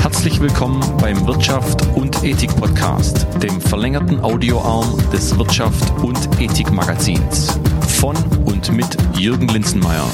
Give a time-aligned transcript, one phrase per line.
[0.00, 7.58] Herzlich willkommen beim Wirtschaft und Ethik Podcast, dem verlängerten Audioarm des Wirtschaft und Ethik Magazins.
[8.00, 8.14] Von
[8.44, 8.86] und mit
[9.18, 10.06] Jürgen Linzenmeier.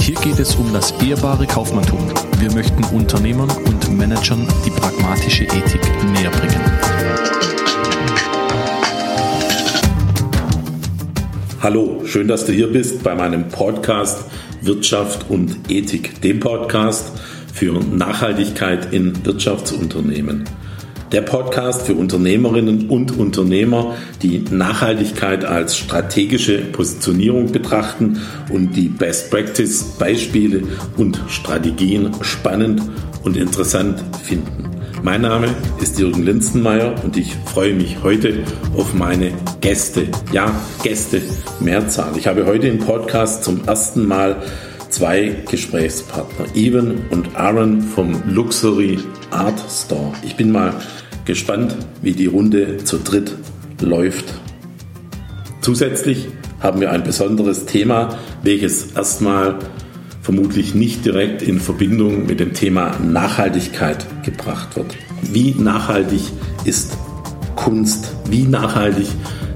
[0.00, 2.00] Hier geht es um das ehrbare Kaufmanntum.
[2.38, 5.80] Wir möchten Unternehmern und Managern die pragmatische Ethik
[6.12, 6.60] näher bringen.
[11.62, 14.24] Hallo, schön, dass du hier bist bei meinem Podcast
[14.62, 17.12] Wirtschaft und Ethik, dem Podcast
[17.52, 20.44] für Nachhaltigkeit in Wirtschaftsunternehmen.
[21.12, 28.18] Der Podcast für Unternehmerinnen und Unternehmer, die Nachhaltigkeit als strategische Positionierung betrachten
[28.50, 30.62] und die Best Practice Beispiele
[30.96, 32.80] und Strategien spannend
[33.24, 34.71] und interessant finden.
[35.04, 35.48] Mein Name
[35.80, 38.44] ist Jürgen Linzenmeier und ich freue mich heute
[38.76, 40.06] auf meine Gäste.
[40.30, 41.20] Ja, Gäste,
[41.58, 42.16] Mehrzahl.
[42.16, 44.40] Ich habe heute im Podcast zum ersten Mal
[44.90, 49.00] zwei Gesprächspartner, Evan und Aaron vom Luxury
[49.32, 50.12] Art Store.
[50.22, 50.72] Ich bin mal
[51.24, 53.34] gespannt, wie die Runde zu dritt
[53.80, 54.32] läuft.
[55.62, 56.28] Zusätzlich
[56.60, 59.58] haben wir ein besonderes Thema, welches erstmal
[60.22, 64.96] vermutlich nicht direkt in Verbindung mit dem Thema Nachhaltigkeit gebracht wird.
[65.20, 66.22] Wie nachhaltig
[66.64, 66.96] ist
[67.56, 68.12] Kunst?
[68.30, 69.08] Wie nachhaltig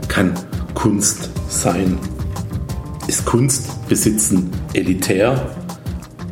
[0.09, 0.34] kann
[0.75, 1.98] Kunst sein?
[3.06, 5.55] Ist Kunst besitzen elitär,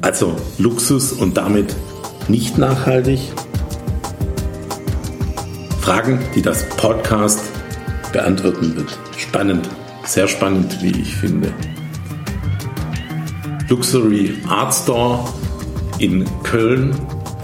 [0.02, 1.74] also Luxus und damit
[2.26, 3.20] nicht nachhaltig?
[5.80, 7.40] Fragen, die das Podcast
[8.12, 8.98] beantworten wird.
[9.16, 9.68] Spannend,
[10.04, 11.52] sehr spannend, wie ich finde.
[13.68, 15.20] Luxury Art Store
[15.98, 16.94] in Köln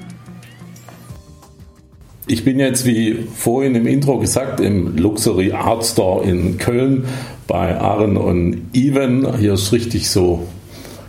[2.29, 7.05] Ich bin jetzt, wie vorhin im Intro gesagt, im Luxury Art Store in Köln
[7.47, 9.37] bei Aaron und Even.
[9.39, 10.47] Hier ist richtig so,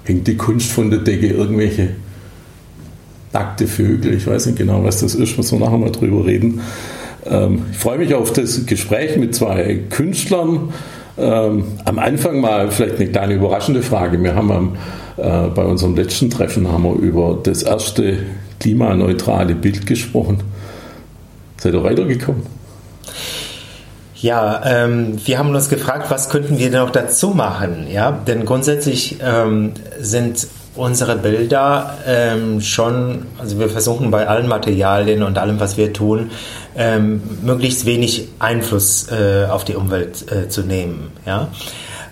[0.03, 1.89] hängt die Kunst von der Decke, irgendwelche
[3.33, 4.13] nackte Vögel.
[4.13, 6.61] Ich weiß nicht genau, was das ist, müssen wir nachher mal drüber reden.
[7.25, 10.73] Ähm, ich freue mich auf das Gespräch mit zwei Künstlern.
[11.17, 14.21] Ähm, am Anfang mal vielleicht eine kleine überraschende Frage.
[14.21, 14.77] Wir haben
[15.17, 18.19] äh, bei unserem letzten Treffen haben wir über das erste
[18.59, 20.41] klimaneutrale Bild gesprochen.
[21.57, 22.43] Seid ihr weitergekommen?
[24.19, 27.87] Ja, ähm, wir haben uns gefragt, was könnten wir noch dazu machen?
[27.91, 35.23] Ja, denn grundsätzlich ähm, sind unsere Bilder ähm, schon, also wir versuchen bei allen Materialien
[35.23, 36.31] und allem, was wir tun,
[36.75, 41.11] ähm, möglichst wenig Einfluss äh, auf die Umwelt äh, zu nehmen.
[41.25, 41.49] Ja?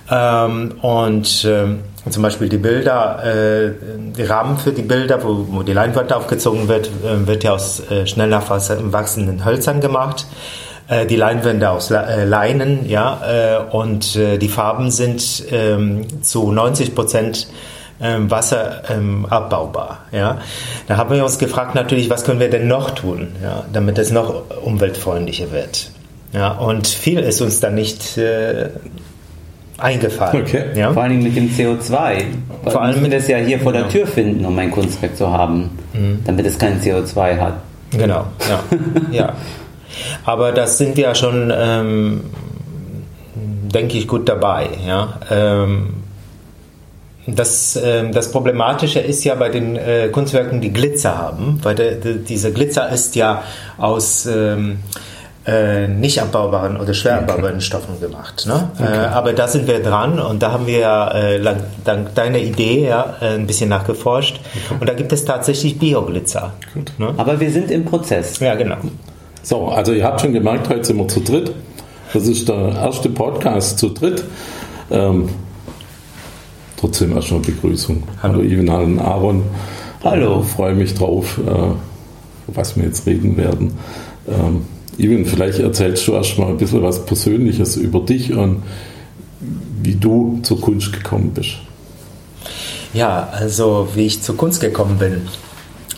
[0.10, 1.80] Ähm, und ähm,
[2.10, 3.72] zum Beispiel die Bilder, äh,
[4.16, 7.82] die Rahmen für die Bilder, wo, wo die Leinwand aufgezogen wird, äh, wird ja aus
[7.90, 10.28] äh, schnell nachwachsenden Hölzern gemacht.
[10.88, 16.94] Äh, die Leinwände aus äh, Leinen, ja, äh, und die Farben sind ähm, zu 90
[16.94, 17.47] Prozent
[18.01, 20.00] ähm, wasserabbaubar.
[20.12, 20.38] Ähm, ja.
[20.88, 24.12] Da haben wir uns gefragt natürlich, was können wir denn noch tun, ja, damit es
[24.12, 25.91] noch umweltfreundlicher wird.
[26.34, 28.69] Ja, und viel ist uns dann nicht äh,
[29.78, 30.44] eingefallen.
[30.44, 30.66] Okay.
[30.75, 30.94] Ja?
[30.94, 32.24] Vor allem mit dem CO2.
[32.63, 33.94] Vor allem müssen wir das ja hier vor der genau.
[33.94, 36.19] Tür finden, um ein Kunstwerk zu haben, mhm.
[36.25, 37.53] damit es kein CO2 hat.
[37.91, 38.63] Genau, ja.
[39.12, 39.34] ja.
[40.25, 42.25] Aber das sind wir ja schon, ähm,
[43.35, 44.69] denke ich, gut dabei.
[44.85, 45.19] Ja?
[45.29, 45.94] Ähm,
[47.28, 51.94] das, äh, das Problematische ist ja bei den äh, Kunstwerken, die Glitzer haben, weil der,
[51.95, 53.44] der, dieser Glitzer ist ja
[53.77, 54.80] aus ähm,
[55.48, 57.62] äh, nicht abbaubaren oder schwer abbaubaren okay.
[57.62, 58.45] Stoffen gemacht.
[58.48, 58.69] Ne?
[58.80, 58.94] Okay.
[58.94, 62.88] Äh, aber da sind wir dran und da haben wir ja äh, dank deiner Idee
[62.88, 64.77] ja, äh, ein bisschen nachgeforscht okay.
[64.80, 66.54] und da gibt es tatsächlich Bioglitzer.
[66.98, 67.13] Ne?
[67.18, 68.39] Aber wir sind im Prozess.
[68.39, 68.77] Ja, genau.
[69.45, 71.53] So, also ihr habt schon gemerkt, heute sind wir zu dritt.
[72.12, 74.24] Das ist der erste Podcast zu dritt.
[74.89, 75.30] Ähm,
[76.77, 78.01] trotzdem erstmal Begrüßung.
[78.24, 79.44] Hallo, Hallo Ivan und Aaron.
[80.03, 80.42] Hallo.
[80.42, 81.51] Ich freue mich drauf, äh,
[82.47, 83.77] was wir jetzt reden werden.
[84.27, 84.65] Ähm,
[84.97, 88.63] Ivan, vielleicht erzählst du erstmal ein bisschen was Persönliches über dich und
[89.83, 91.57] wie du zur Kunst gekommen bist.
[92.95, 95.27] Ja, also wie ich zur Kunst gekommen bin.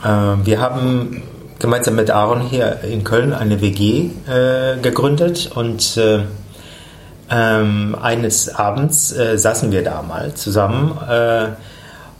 [0.03, 1.21] Äh, wir haben
[1.59, 6.19] gemeinsam mit Aaron hier in Köln eine WG äh, gegründet und äh,
[7.29, 11.47] ähm, eines Abends äh, saßen wir da mal zusammen äh,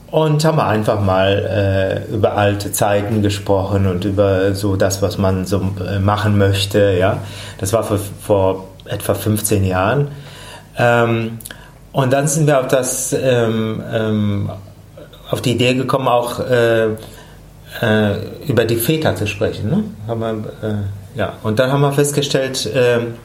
[0.10, 5.46] und haben einfach mal äh, über alte Zeiten gesprochen und über so das, was man
[5.46, 6.96] so äh, machen möchte.
[6.98, 7.20] Ja,
[7.60, 10.10] das war vor, vor etwa 15 Jahren.
[10.78, 11.40] Ähm,
[11.92, 14.50] und dann sind wir auf das ähm, ähm,
[15.30, 16.40] auf die Idee gekommen, auch
[17.82, 18.16] äh, äh,
[18.48, 19.70] über die Väter zu sprechen.
[19.70, 19.84] Ne?
[20.08, 21.34] Haben wir, äh, ja.
[21.44, 23.16] Und dann haben wir festgestellt, ähm,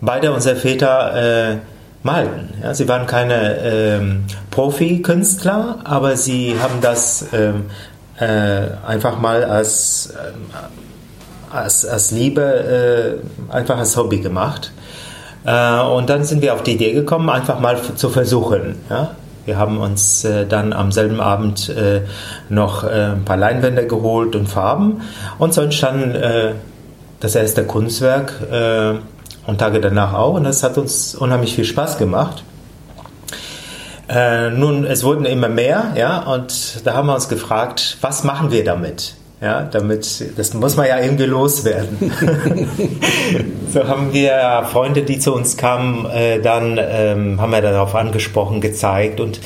[0.00, 1.56] beide unserer Väter äh,
[2.02, 2.54] malten.
[2.62, 2.74] Ja?
[2.74, 7.66] Sie waren keine ähm, Profi-Künstler, aber sie haben das ähm,
[8.18, 14.72] äh, einfach mal als, äh, als, als Liebe, äh, einfach als Hobby gemacht.
[15.44, 18.76] Äh, und dann sind wir auf die Idee gekommen, einfach mal zu versuchen.
[18.90, 19.14] Ja?
[19.46, 22.02] Wir haben uns äh, dann am selben Abend äh,
[22.48, 25.02] noch äh, ein paar Leinwände geholt und Farben
[25.38, 26.54] und so entstand äh,
[27.20, 28.94] das erste Kunstwerk äh,
[29.46, 32.42] und Tage danach auch und das hat uns unheimlich viel Spaß gemacht.
[34.08, 38.62] Nun, es wurden immer mehr, ja, und da haben wir uns gefragt, was machen wir
[38.62, 39.16] damit?
[39.40, 42.10] Ja, damit, das muss man ja irgendwie loswerden.
[43.72, 48.62] so haben wir Freunde, die zu uns kamen, äh, dann ähm, haben wir darauf angesprochen,
[48.62, 49.40] gezeigt und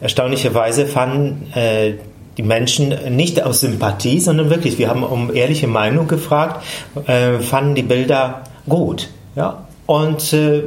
[0.00, 1.94] erstaunlicherweise fanden äh,
[2.38, 6.64] die Menschen nicht aus Sympathie, sondern wirklich, wir haben um ehrliche Meinung gefragt,
[7.06, 9.10] äh, fanden die Bilder gut.
[9.36, 9.66] Ja?
[9.86, 10.62] Und äh,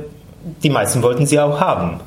[0.64, 2.00] die meisten wollten sie auch haben.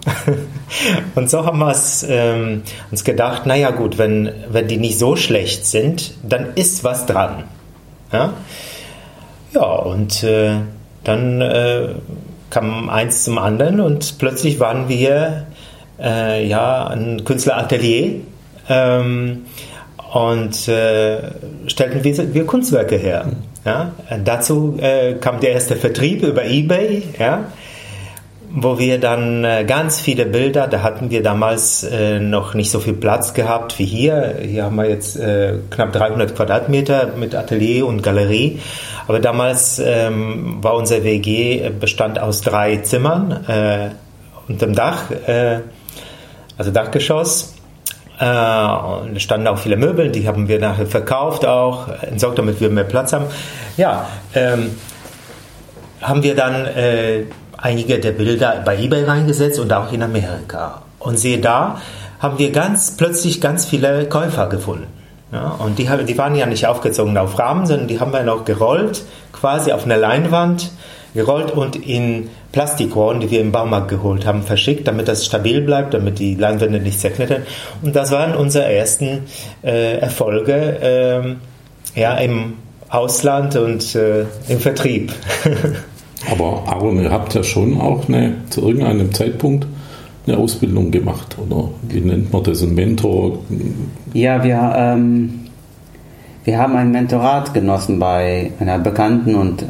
[1.14, 5.16] und so haben wir es ähm, uns gedacht, naja gut, wenn, wenn die nicht so
[5.16, 7.44] schlecht sind, dann ist was dran.
[8.12, 8.32] Ja,
[9.52, 10.52] ja und äh,
[11.04, 11.88] dann äh,
[12.50, 15.46] kam eins zum anderen und plötzlich waren wir
[16.00, 18.20] äh, ja ein Künstleratelier
[18.68, 19.46] ähm,
[20.12, 21.18] und äh,
[21.66, 23.26] stellten wir, wir, Kunstwerke her.
[23.64, 23.92] Ja?
[24.24, 27.02] dazu äh, kam der erste Vertrieb über eBay.
[27.18, 27.44] Ja?
[28.52, 32.80] Wo wir dann äh, ganz viele Bilder, da hatten wir damals äh, noch nicht so
[32.80, 34.38] viel Platz gehabt wie hier.
[34.42, 38.60] Hier haben wir jetzt äh, knapp 300 Quadratmeter mit Atelier und Galerie.
[39.06, 43.90] Aber damals ähm, war unser WG bestand aus drei Zimmern äh,
[44.48, 45.04] dem Dach,
[46.58, 47.54] also Dachgeschoss.
[48.18, 52.68] Und es standen auch viele Möbel, die haben wir nachher verkauft auch, entsorgt, damit wir
[52.68, 53.26] mehr Platz haben.
[53.76, 54.72] Ja, ähm,
[56.02, 56.66] haben wir dann
[57.60, 60.82] einige der Bilder bei eBay reingesetzt und auch in Amerika.
[60.98, 61.80] Und siehe da,
[62.18, 64.86] haben wir ganz plötzlich ganz viele Käufer gefunden.
[65.32, 68.44] Ja, und die, die waren ja nicht aufgezogen auf Rahmen, sondern die haben wir noch
[68.44, 69.02] gerollt,
[69.32, 70.72] quasi auf einer Leinwand
[71.14, 75.94] gerollt und in Plastikrohren, die wir im Baumarkt geholt haben, verschickt, damit das stabil bleibt,
[75.94, 77.42] damit die Leinwände nicht zerknittern.
[77.82, 79.26] Und das waren unsere ersten
[79.62, 81.36] äh, Erfolge
[81.94, 82.54] äh, ja, im
[82.88, 85.12] Ausland und äh, im Vertrieb.
[86.28, 89.66] Aber Aaron, ihr habt ja schon auch eine, zu irgendeinem Zeitpunkt
[90.26, 93.38] eine Ausbildung gemacht, oder wie nennt man das, ein Mentor?
[94.12, 95.40] Ja, wir, ähm,
[96.44, 99.66] wir haben ein Mentorat genossen bei einer bekannten und äh,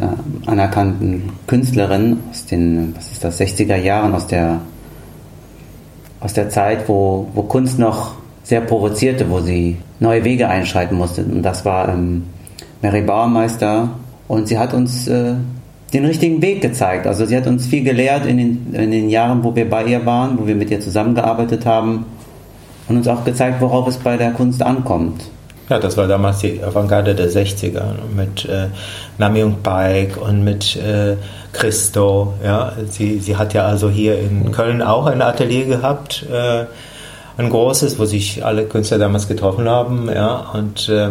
[0.46, 4.60] anerkannten Künstlerin aus den, was ist das, 60er Jahren, aus der,
[6.20, 11.22] aus der Zeit, wo, wo Kunst noch sehr provozierte, wo sie neue Wege einschreiten musste.
[11.22, 12.24] Und das war ähm,
[12.82, 13.90] Mary Baumeister.
[14.26, 15.34] Und sie hat uns äh,
[15.92, 17.06] den richtigen Weg gezeigt.
[17.06, 20.06] Also sie hat uns viel gelehrt in den, in den Jahren, wo wir bei ihr
[20.06, 22.06] waren, wo wir mit ihr zusammengearbeitet haben
[22.88, 25.22] und uns auch gezeigt, worauf es bei der Kunst ankommt.
[25.68, 28.66] Ja, das war damals die Avantgarde der 60er mit äh,
[29.18, 31.16] Namjoon Paik und mit äh,
[31.52, 32.34] Christo.
[32.44, 36.26] Ja, sie, sie hat ja also hier in Köln auch ein Atelier gehabt.
[36.28, 36.64] Äh,
[37.36, 40.10] ein großes, wo sich alle Künstler damals getroffen haben.
[40.12, 41.10] Ja, und, äh, ja,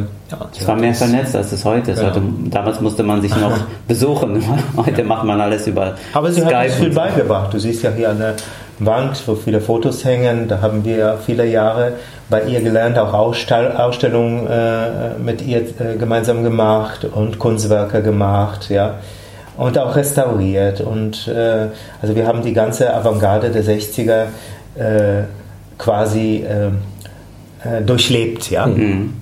[0.58, 2.02] es war mehr vernetzt, als es heute ist.
[2.02, 2.10] Ja.
[2.10, 3.58] Heute, damals musste man sich noch
[3.88, 4.44] besuchen.
[4.78, 7.54] Heute macht man alles über Aber sie Skype hat uns viel beigebracht.
[7.54, 8.36] Du siehst ja hier an der
[8.80, 10.48] Wand, wo viele Fotos hängen.
[10.48, 11.94] Da haben wir viele Jahre
[12.30, 18.70] bei ihr gelernt, auch Ausstell Ausstellungen äh, mit ihr äh, gemeinsam gemacht und Kunstwerke gemacht.
[18.70, 18.96] Ja
[19.60, 20.80] und auch restauriert.
[20.80, 21.68] Und äh,
[22.02, 24.28] also wir haben die ganze Avantgarde der 60er
[24.76, 25.24] äh,
[25.80, 26.68] quasi äh,
[27.68, 28.52] äh, durchlebt.
[28.52, 28.68] Ja?
[28.68, 29.14] Mhm.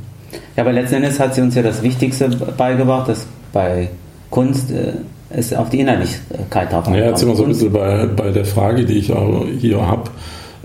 [0.57, 3.89] ja, aber letzten Endes hat sie uns ja das Wichtigste beigebracht, dass bei
[4.29, 4.93] Kunst äh,
[5.29, 8.45] es auf die Innerlichkeit drauf Ja, jetzt sind wir so ein bisschen bei, bei der
[8.45, 10.09] Frage, die ich auch hier habe,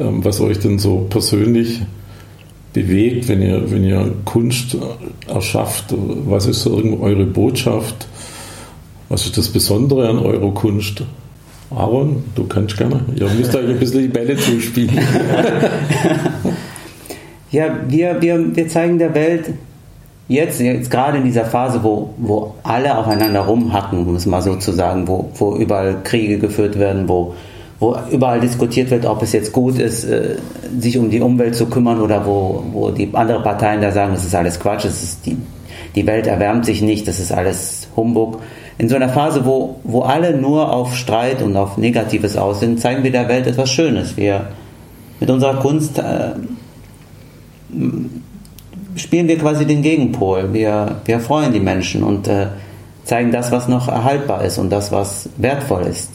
[0.00, 1.82] ähm, was euch denn so persönlich
[2.72, 4.76] bewegt, wenn ihr, wenn ihr Kunst
[5.28, 5.94] erschafft?
[6.26, 8.06] Was ist so eure Botschaft?
[9.08, 11.02] Was ist das Besondere an eurer Kunst?
[11.76, 13.00] Aaron, du kannst gerne.
[13.14, 14.98] Ihr müsst euch ein bisschen die Bälle zuspielen.
[17.52, 19.50] Ja, wir, wir, wir zeigen der Welt
[20.26, 24.56] jetzt, jetzt gerade in dieser Phase, wo, wo alle aufeinander rumhacken, um es mal so
[24.56, 27.34] zu sagen, wo, wo überall Kriege geführt werden, wo,
[27.78, 30.36] wo überall diskutiert wird, ob es jetzt gut ist, äh,
[30.78, 34.24] sich um die Umwelt zu kümmern oder wo, wo die anderen Parteien da sagen, das
[34.24, 35.36] ist alles Quatsch, das ist die,
[35.94, 38.38] die Welt erwärmt sich nicht, das ist alles Humbug.
[38.82, 42.80] In so einer Phase, wo, wo alle nur auf Streit und auf Negatives aus sind,
[42.80, 44.16] zeigen wir der Welt etwas Schönes.
[44.16, 44.48] Wir
[45.20, 46.32] mit unserer Kunst äh,
[48.96, 50.52] spielen wir quasi den Gegenpol.
[50.52, 52.48] Wir, wir freuen die Menschen und äh,
[53.04, 56.10] zeigen das, was noch erhaltbar ist und das, was wertvoll ist.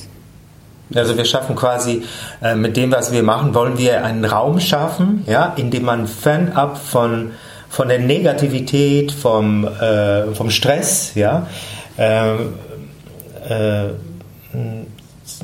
[0.94, 2.04] Also wir schaffen quasi
[2.44, 6.06] äh, mit dem, was wir machen, wollen wir einen Raum schaffen, ja, in dem man
[6.06, 7.32] fernab von,
[7.70, 11.48] von der Negativität, vom, äh, vom Stress, ja,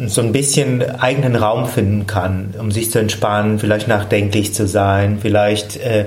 [0.07, 5.19] so ein bisschen eigenen Raum finden kann, um sich zu entspannen, vielleicht nachdenklich zu sein,
[5.21, 6.05] vielleicht äh,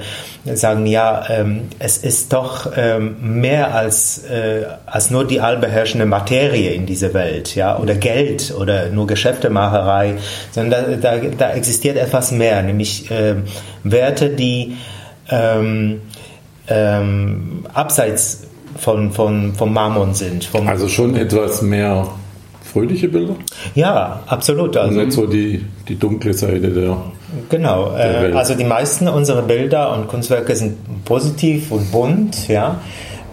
[0.55, 6.71] sagen, ja, ähm, es ist doch ähm, mehr als, äh, als nur die allbeherrschende Materie
[6.71, 10.15] in dieser Welt, ja, oder Geld oder nur Geschäftemacherei,
[10.53, 13.35] sondern da, da, da existiert etwas mehr, nämlich äh,
[13.85, 14.77] Werte, die
[15.29, 16.01] ähm,
[16.69, 18.47] ähm, abseits
[18.77, 20.49] von, von, vom Mammon sind.
[20.67, 22.07] also schon etwas mehr
[22.77, 23.37] fröhliche Bilder?
[23.75, 24.77] Ja, absolut.
[24.77, 26.97] Also, und nicht so die, die dunkle Seite der.
[27.49, 32.81] Genau, der äh, also die meisten unserer Bilder und Kunstwerke sind positiv und bunt, ja.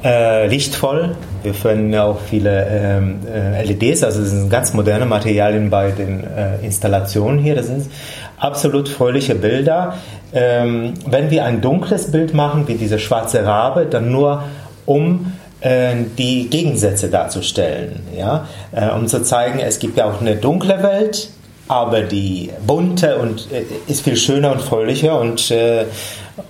[0.04, 1.16] Äh, lichtvoll.
[1.44, 5.92] Wir verwenden ja auch viele ähm, äh, LEDs, also das sind ganz moderne Materialien bei
[5.92, 7.56] den äh, Installationen hier.
[7.56, 7.90] Das sind
[8.38, 9.96] absolut fröhliche Bilder.
[10.34, 14.44] Ähm, wenn wir ein dunkles Bild machen, wie diese schwarze Rabe, dann nur
[14.86, 18.48] um äh, die Gegensätze darzustellen, ja?
[18.72, 21.30] Äh, um zu zeigen, es gibt ja auch eine dunkle Welt,
[21.68, 25.86] aber die bunte und äh, ist viel schöner und fröhlicher und äh,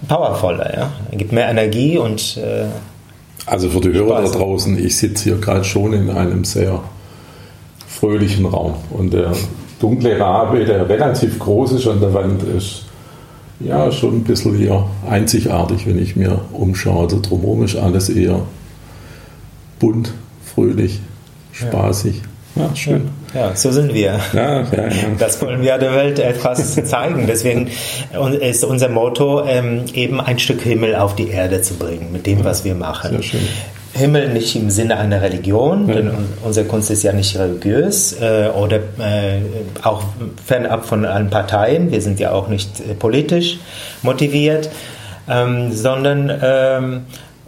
[0.07, 0.75] powervoller.
[0.75, 0.91] Ja?
[1.11, 2.65] Es gibt mehr Energie und äh,
[3.45, 6.79] also für die Hörer da draußen, ich sitze hier gerade schon in einem sehr
[7.87, 9.33] fröhlichen Raum und der
[9.79, 12.85] dunkle Rabe, der relativ groß ist an der Wand, ist
[13.65, 17.03] ja schon ein bisschen hier einzigartig, wenn ich mir umschaue.
[17.03, 18.41] Also drumherum ist alles eher
[19.79, 20.13] bunt,
[20.53, 20.99] fröhlich,
[21.51, 22.21] spaßig.
[22.55, 23.09] Ja, schön.
[23.33, 24.19] Ja, so sind wir.
[24.33, 24.89] Ja, ja, ja.
[25.17, 27.25] Das wollen wir der Welt etwas zeigen.
[27.25, 27.69] Deswegen
[28.39, 32.43] ist unser Motto, ähm, eben ein Stück Himmel auf die Erde zu bringen, mit dem,
[32.43, 33.11] was wir machen.
[33.11, 33.47] Sehr schön.
[33.93, 36.11] Himmel nicht im Sinne einer Religion, denn
[36.43, 39.41] unsere Kunst ist ja nicht religiös äh, oder äh,
[39.83, 40.03] auch
[40.43, 41.91] fernab von allen Parteien.
[41.91, 43.59] Wir sind ja auch nicht äh, politisch
[44.01, 44.69] motiviert,
[45.29, 47.01] ähm, sondern ähm,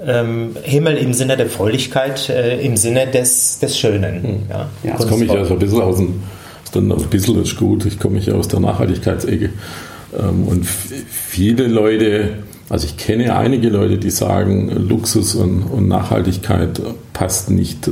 [0.06, 4.24] ähm, Himmel im Sinne der Fröhlichkeit, äh, im Sinne des, des Schönen.
[4.24, 4.40] Hm.
[4.50, 4.92] Ja, ja.
[4.92, 6.22] Jetzt komme ich ja so ein bisschen aus dem,
[6.74, 9.50] dann ein bisschen ist gut, ich komme ja aus der Nachhaltigkeitsecke.
[10.18, 12.30] Ähm, und viele Leute,
[12.68, 16.82] also ich kenne einige Leute, die sagen, Luxus und, und Nachhaltigkeit
[17.14, 17.92] passt nicht äh,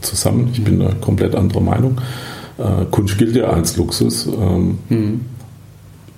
[0.00, 0.48] zusammen.
[0.52, 2.00] Ich bin da komplett anderer Meinung.
[2.58, 4.26] Äh, Kunst gilt ja als Luxus.
[4.26, 5.20] Ähm, mhm.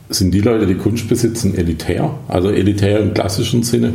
[0.08, 2.10] Sind die Leute, die Kunst besitzen, elitär?
[2.28, 3.92] Also elitär im klassischen Sinne?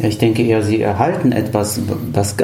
[0.00, 1.80] Ja, ich denke eher, sie erhalten etwas,
[2.12, 2.36] was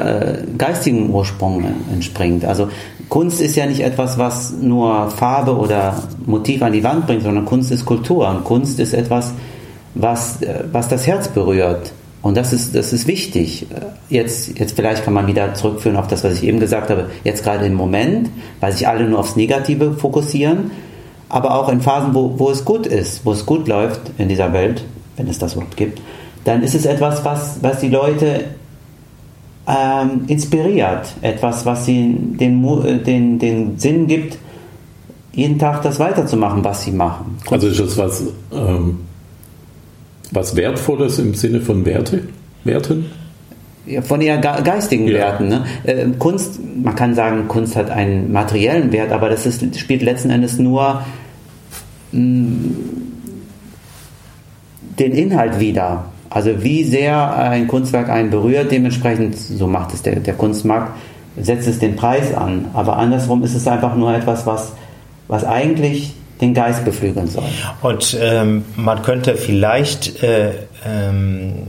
[0.57, 2.45] geistigen Ursprung entspringt.
[2.45, 2.69] Also
[3.09, 7.43] Kunst ist ja nicht etwas, was nur Farbe oder Motiv an die Wand bringt, sondern
[7.43, 8.29] Kunst ist Kultur.
[8.29, 9.33] Und Kunst ist etwas,
[9.95, 10.39] was,
[10.71, 11.91] was das Herz berührt.
[12.21, 13.65] Und das ist, das ist wichtig.
[14.09, 17.09] Jetzt, jetzt vielleicht kann man wieder zurückführen auf das, was ich eben gesagt habe.
[17.23, 18.29] Jetzt gerade im Moment,
[18.59, 20.71] weil sich alle nur aufs Negative fokussieren,
[21.29, 24.51] aber auch in Phasen, wo, wo es gut ist, wo es gut läuft in dieser
[24.51, 24.83] Welt,
[25.15, 26.01] wenn es das Wort gibt,
[26.43, 28.45] dann ist es etwas, was, was die Leute
[29.67, 34.37] ähm, inspiriert, etwas, was ihnen den, äh, den, den Sinn gibt,
[35.33, 37.37] jeden Tag das weiterzumachen, was sie machen.
[37.49, 39.01] Also ist das was, ähm,
[40.31, 42.23] was Wertvolles im Sinne von Werte,
[42.63, 43.05] Werten?
[43.85, 45.13] Ja, von eher geistigen ja.
[45.13, 45.47] Werten.
[45.47, 45.65] Ne?
[45.83, 50.29] Äh, Kunst, man kann sagen, Kunst hat einen materiellen Wert, aber das ist, spielt letzten
[50.29, 51.01] Endes nur
[52.11, 52.75] mh, mm,
[54.99, 56.05] den Inhalt wider.
[56.29, 60.91] Also wie sehr ein Kunstwerk einen berührt, dementsprechend, so macht es der, der Kunstmarkt,
[61.41, 62.65] setzt es den Preis an.
[62.73, 64.73] Aber andersrum ist es einfach nur etwas, was,
[65.27, 67.43] was eigentlich den Geist beflügeln soll.
[67.81, 70.51] Und ähm, man könnte vielleicht äh,
[70.85, 71.67] ähm,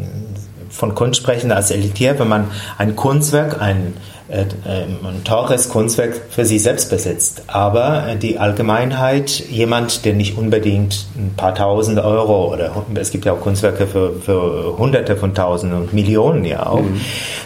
[0.69, 3.95] von Kunst sprechen als elitär, wenn man ein Kunstwerk, ein
[4.31, 7.43] äh, ein teures Kunstwerk für sich selbst besitzt.
[7.49, 13.33] Aber die Allgemeinheit, jemand, der nicht unbedingt ein paar tausend Euro oder es gibt ja
[13.33, 17.01] auch Kunstwerke für, für Hunderte von Tausenden und Millionen ja auch, mhm.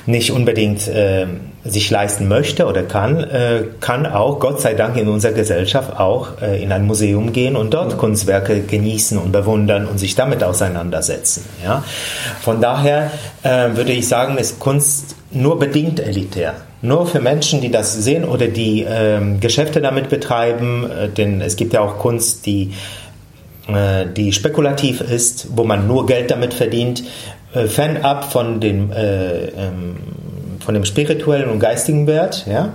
[0.04, 1.26] nicht unbedingt äh,
[1.64, 6.42] sich leisten möchte oder kann, äh, kann auch, Gott sei Dank, in unserer Gesellschaft auch
[6.42, 11.44] äh, in ein Museum gehen und dort Kunstwerke genießen und bewundern und sich damit auseinandersetzen.
[11.64, 11.82] Ja?
[12.42, 13.10] Von daher
[13.42, 16.54] äh, würde ich sagen, ist Kunst nur bedingt elitär.
[16.82, 21.56] Nur für Menschen, die das sehen oder die ähm, Geschäfte damit betreiben, äh, denn es
[21.56, 22.74] gibt ja auch Kunst, die,
[23.68, 27.04] äh, die spekulativ ist, wo man nur Geld damit verdient,
[27.54, 29.96] äh, fernab von dem ähm,
[30.64, 32.74] von dem spirituellen und geistigen Wert, ja,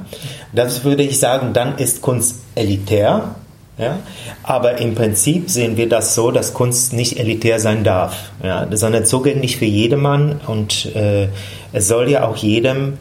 [0.53, 3.35] das würde ich sagen, dann ist Kunst elitär.
[3.77, 3.99] Ja?
[4.43, 8.67] Aber im Prinzip sehen wir das so, dass Kunst nicht elitär sein darf, ja?
[8.71, 11.29] sondern zugänglich für jedermann und äh,
[11.71, 12.97] es soll ja auch jedem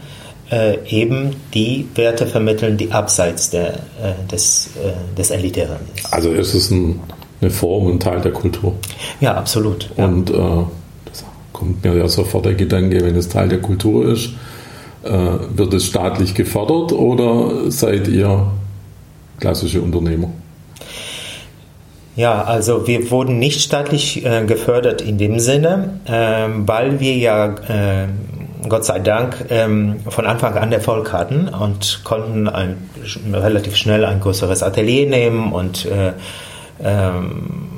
[0.51, 6.13] äh, eben die Werte vermitteln, die abseits der, äh, des, äh, des Elitären ist.
[6.13, 7.01] Also ist es ein,
[7.41, 8.75] eine Form und Teil der Kultur.
[9.21, 9.91] Ja, absolut.
[9.97, 10.07] Ja.
[10.07, 10.35] Und äh,
[11.05, 14.31] das kommt mir ja sofort der Gedanke, wenn es Teil der Kultur ist,
[15.03, 18.49] wird es staatlich gefördert oder seid ihr
[19.39, 20.31] klassische Unternehmer?
[22.17, 27.47] Ja, also wir wurden nicht staatlich äh, gefördert in dem Sinne, äh, weil wir ja
[27.47, 28.09] äh,
[28.69, 32.91] Gott sei Dank ähm, von Anfang an Erfolg hatten und konnten ein,
[33.33, 36.13] relativ schnell ein größeres Atelier nehmen und äh,
[36.83, 37.78] ähm,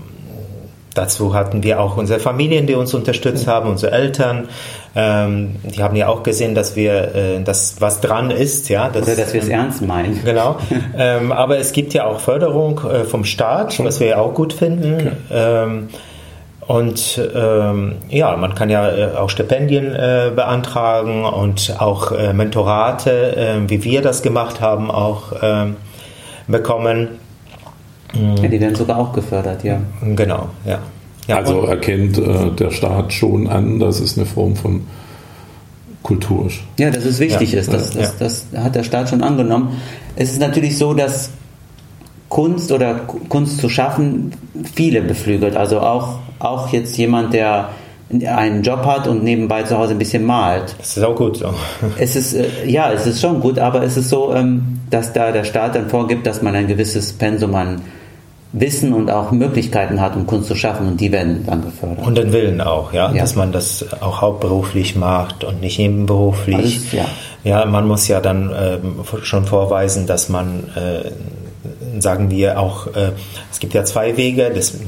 [0.95, 4.49] Dazu hatten wir auch unsere Familien, die uns unterstützt haben, unsere Eltern.
[4.97, 8.89] Ähm, die haben ja auch gesehen, dass wir, äh, dass was dran ist, ja.
[8.89, 10.25] Dass, Oder dass wir es ähm, ernst meinen.
[10.25, 10.57] Genau.
[10.99, 14.53] ähm, aber es gibt ja auch Förderung äh, vom Staat, was wir ja auch gut
[14.53, 14.95] finden.
[14.95, 15.13] Okay.
[15.31, 15.89] Ähm,
[16.71, 23.37] und ähm, ja, man kann ja äh, auch Stipendien äh, beantragen und auch äh, Mentorate,
[23.37, 25.77] äh, wie wir das gemacht haben, auch ähm,
[26.47, 27.09] bekommen.
[28.13, 29.81] Ja, die werden sogar auch gefördert, ja.
[30.03, 30.79] Genau, ja.
[31.27, 34.83] ja also erkennt äh, der Staat schon an, dass es eine Form von
[36.03, 36.61] Kultur ist.
[36.79, 37.73] Ja, dass es wichtig ja, ist.
[37.73, 39.81] Das, das, das, hat der Staat schon angenommen.
[40.17, 41.31] Es ist natürlich so, dass
[42.29, 42.95] Kunst oder
[43.29, 44.33] Kunst zu schaffen
[44.75, 45.57] viele beflügelt.
[45.57, 47.71] Also auch, auch jetzt jemand, der
[48.27, 50.75] einen Job hat und nebenbei zu Hause ein bisschen malt.
[50.79, 51.55] Das ist auch gut so.
[51.99, 55.31] Es ist, äh, ja, es ist schon gut, aber es ist so, ähm, dass da
[55.31, 57.83] der Staat dann vorgibt, dass man ein gewisses Pensum an
[58.53, 62.05] Wissen und auch Möglichkeiten hat, um Kunst zu schaffen und die werden dann gefördert.
[62.05, 63.21] Und den Willen auch, ja, ja.
[63.21, 66.57] dass man das auch hauptberuflich macht und nicht nebenberuflich.
[66.57, 67.05] Alles, ja.
[67.45, 68.79] ja, man muss ja dann äh,
[69.23, 71.11] schon vorweisen, dass man äh,
[72.01, 73.13] sagen wir auch, äh,
[73.53, 74.79] es gibt ja zwei Wege, des,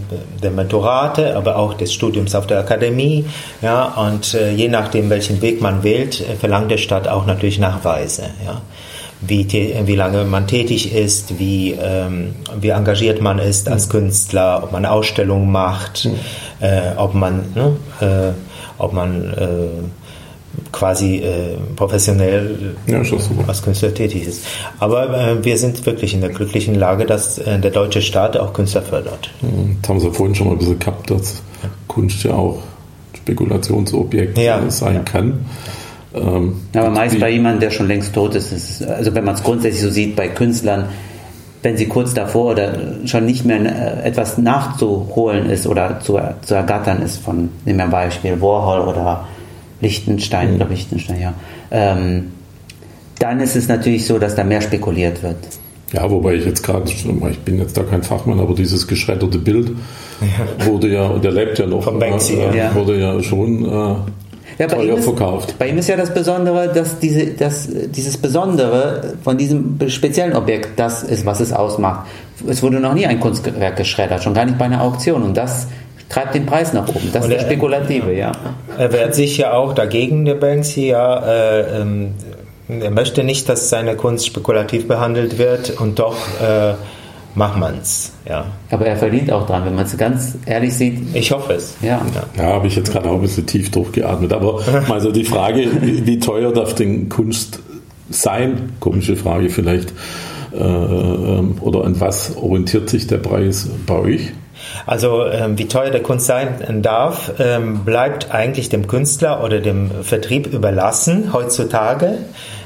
[0.43, 3.27] der Mentorate, aber auch des Studiums auf der Akademie.
[3.61, 7.61] Ja, und äh, je nachdem, welchen Weg man wählt, äh, verlangt der Staat auch natürlich
[7.61, 8.23] Nachweise.
[8.45, 8.61] Ja
[9.27, 9.47] wie,
[9.85, 14.85] wie lange man tätig ist, wie, ähm, wie engagiert man ist als Künstler, ob man
[14.85, 16.15] Ausstellungen macht, mhm.
[16.61, 18.33] äh, ob man, ne, äh,
[18.79, 19.67] ob man äh,
[20.73, 23.03] quasi äh, professionell ja,
[23.47, 24.45] als Künstler tätig ist.
[24.79, 28.53] Aber äh, wir sind wirklich in der glücklichen Lage, dass äh, der deutsche Staat auch
[28.53, 29.31] Künstler fördert.
[29.41, 29.79] Mhm.
[29.81, 31.71] Das haben Sie vorhin schon mal ein bisschen gehabt, dass ja.
[31.87, 32.59] Kunst ja auch
[33.15, 35.47] Spekulationsobjekt ja, sein kann.
[36.15, 39.43] Ähm, Aber meist bei jemandem, der schon längst tot ist, ist also wenn man es
[39.43, 40.87] grundsätzlich so sieht, bei Künstlern,
[41.63, 42.75] wenn sie kurz davor oder
[43.07, 47.85] schon nicht mehr äh, etwas nachzuholen ist oder zu, zu ergattern ist, von, nehmen wir
[47.85, 49.27] ein Beispiel, Warhol oder
[49.81, 50.57] Lichtenstein, mhm.
[50.57, 51.35] glaube Lichtenstein, ja,
[51.71, 52.33] ähm,
[53.19, 55.37] dann ist es natürlich so, dass da mehr spekuliert wird.
[55.93, 59.73] Ja, wobei ich jetzt gerade, ich bin jetzt da kein Fachmann, aber dieses geschredderte Bild
[60.21, 60.67] ja.
[60.67, 62.75] wurde ja, der lebt ja noch, Banksy, äh, ja.
[62.75, 63.95] wurde ja schon äh,
[64.59, 65.55] ja, bei teuer ist, verkauft.
[65.59, 70.79] Bei ihm ist ja das Besondere, dass diese, dass dieses Besondere von diesem speziellen Objekt
[70.79, 72.07] das ist, was es ausmacht.
[72.47, 75.23] Es wurde noch nie ein Kunstwerk geschreddert, schon gar nicht bei einer Auktion.
[75.23, 75.67] Und das
[76.09, 77.11] treibt den Preis nach oben.
[77.13, 78.33] Das ist der Spekulative, ja.
[78.79, 81.27] Er wehrt sich ja auch dagegen, der Banksy, ja.
[81.27, 82.15] Äh, ähm,
[82.69, 86.75] er möchte nicht, dass seine Kunst spekulativ behandelt wird und doch äh,
[87.35, 88.13] macht man es.
[88.29, 88.47] Ja.
[88.71, 91.15] Aber er verdient auch dran, wenn man es ganz ehrlich sieht.
[91.15, 91.77] Ich hoffe es.
[91.83, 92.01] Ja,
[92.37, 92.45] ja.
[92.45, 94.33] habe ich jetzt gerade auch ein bisschen tief durchgeatmet.
[94.33, 97.61] Aber also die Frage, wie teuer darf denn Kunst
[98.11, 98.73] sein?
[98.81, 99.93] Komische Frage vielleicht.
[100.53, 104.33] Äh, ähm, oder an was orientiert sich der Preis bei euch?
[104.87, 109.91] Also ähm, wie teuer der Kunst sein darf, ähm, bleibt eigentlich dem Künstler oder dem
[110.03, 112.19] Vertrieb überlassen heutzutage.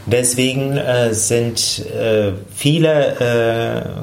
[0.06, 3.16] Deswegen äh, sind äh, viele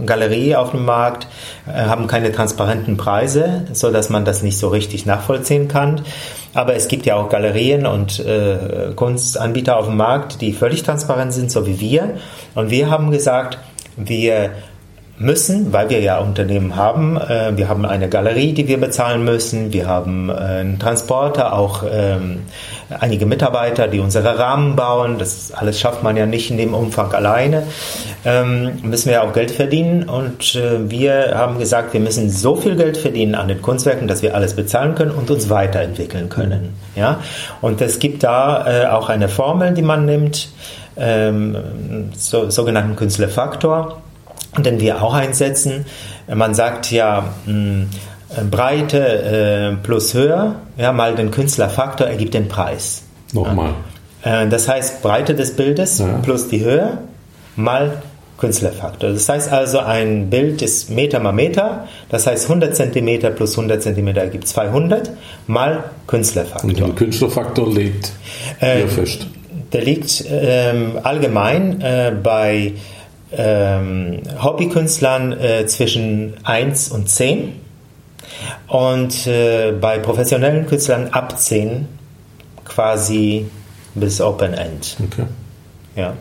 [0.01, 1.27] äh, Galerien auf dem Markt
[1.65, 6.01] äh, haben keine transparenten Preise, so dass man das nicht so richtig nachvollziehen kann.
[6.53, 11.33] Aber es gibt ja auch Galerien und äh, Kunstanbieter auf dem Markt, die völlig transparent
[11.33, 12.15] sind, so wie wir.
[12.53, 13.57] Und wir haben gesagt,
[13.95, 14.51] wir
[15.19, 17.17] müssen, weil wir ja Unternehmen haben.
[17.17, 19.71] Äh, wir haben eine Galerie, die wir bezahlen müssen.
[19.71, 22.41] Wir haben äh, einen Transporter, auch ähm,
[22.99, 25.19] einige Mitarbeiter, die unsere Rahmen bauen.
[25.19, 27.63] Das alles schafft man ja nicht in dem Umfang alleine.
[28.25, 32.75] Ähm, müssen wir auch Geld verdienen und äh, wir haben gesagt, wir müssen so viel
[32.75, 36.73] Geld verdienen an den Kunstwerken, dass wir alles bezahlen können und uns weiterentwickeln können.
[36.95, 37.19] Ja?
[37.61, 40.49] Und es gibt da auch eine Formel, die man nimmt,
[40.95, 41.55] ähm,
[42.15, 44.02] so, sogenannten Künstlerfaktor
[44.57, 45.85] den wir auch einsetzen.
[46.27, 47.87] Man sagt ja, hm,
[48.49, 53.03] Breite äh, plus Höhe, ja, mal den Künstlerfaktor ergibt den Preis.
[53.31, 53.73] Nochmal.
[54.23, 56.19] Äh, das heißt, Breite des Bildes ja.
[56.23, 56.97] plus die Höhe
[57.55, 58.01] mal
[58.37, 59.11] Künstlerfaktor.
[59.11, 63.81] Das heißt also, ein Bild ist Meter mal Meter, das heißt 100 cm plus 100
[63.81, 65.11] cm ergibt 200
[65.47, 66.69] mal Künstlerfaktor.
[66.69, 68.11] Und der Künstlerfaktor liegt
[68.59, 69.27] äh, fest?
[69.71, 72.73] Der liegt ähm, allgemein äh, bei
[73.35, 77.53] ähm, Hobbykünstlern äh, zwischen 1 und 10
[78.67, 81.87] und äh, bei professionellen Künstlern ab 10
[82.65, 83.45] quasi
[83.95, 84.97] bis Open End.
[85.03, 85.25] Okay.
[85.95, 86.13] Ja.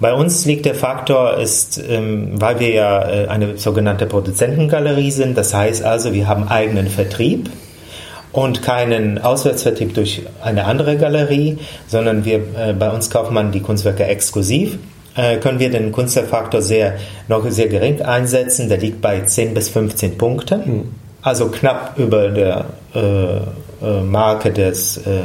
[0.00, 5.36] Bei uns liegt der Faktor, ist, ähm, weil wir ja äh, eine sogenannte Produzentengalerie sind,
[5.36, 7.48] das heißt also, wir haben eigenen Vertrieb
[8.32, 13.60] und keinen Auswärtsvertrieb durch eine andere Galerie, sondern wir, äh, bei uns kauft man die
[13.60, 14.78] Kunstwerke exklusiv
[15.14, 16.96] können wir den Kunstfaktor sehr,
[17.28, 18.68] noch sehr gering einsetzen.
[18.68, 20.88] Der liegt bei 10 bis 15 Punkten, mhm.
[21.20, 23.40] also knapp über der äh,
[23.82, 25.22] äh, Marke des, äh,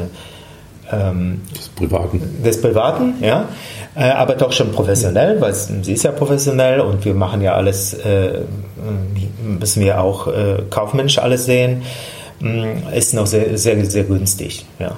[0.91, 2.21] ähm, des Privaten.
[2.43, 3.47] Des Privaten, ja.
[3.95, 7.93] Äh, aber doch schon professionell, weil sie ist ja professionell und wir machen ja alles,
[7.93, 8.41] äh,
[9.43, 10.28] müssen wir auch
[10.69, 11.82] kaufmännisch alles sehen.
[12.39, 14.91] Mm, ist noch sehr, sehr, sehr günstig, ja.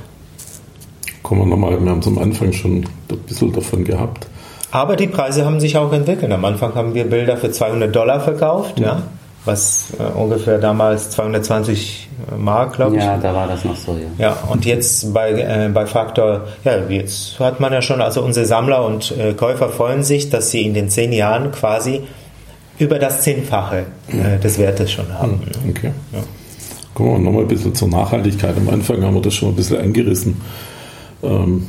[1.24, 4.28] Kommen wir nochmal, wir haben es am Anfang schon ein bisschen davon gehabt.
[4.72, 6.32] Aber die Preise haben sich auch entwickelt.
[6.32, 8.86] Am Anfang haben wir Bilder für 200 Dollar verkauft, mhm.
[8.86, 9.02] ja,
[9.46, 13.04] was äh, ungefähr damals 220 Mark, glaube ich.
[13.04, 14.28] Ja, da war das noch so, ja.
[14.28, 18.46] Ja, und jetzt bei, äh, bei Faktor, ja, jetzt hat man ja schon, also unsere
[18.46, 22.02] Sammler und äh, Käufer freuen sich, dass sie in den zehn Jahren quasi
[22.78, 25.42] über das Zehnfache äh, des Wertes schon haben.
[25.64, 25.70] Mhm.
[25.70, 25.92] Okay.
[26.14, 26.20] Ja.
[26.94, 28.56] Kommen wir nochmal ein bisschen zur Nachhaltigkeit.
[28.58, 30.42] Am Anfang haben wir das schon ein bisschen angerissen.
[31.24, 31.68] Ähm,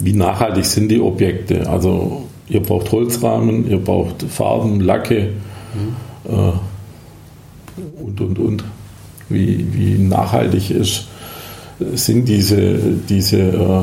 [0.00, 1.68] wie nachhaltig sind die Objekte?
[1.68, 5.28] Also ihr braucht Holzrahmen, ihr braucht Farben, Lacke
[5.74, 6.32] mhm.
[6.32, 8.64] äh, und, und, und.
[9.28, 11.06] Wie, wie nachhaltig ist,
[11.94, 13.82] sind diese, diese äh,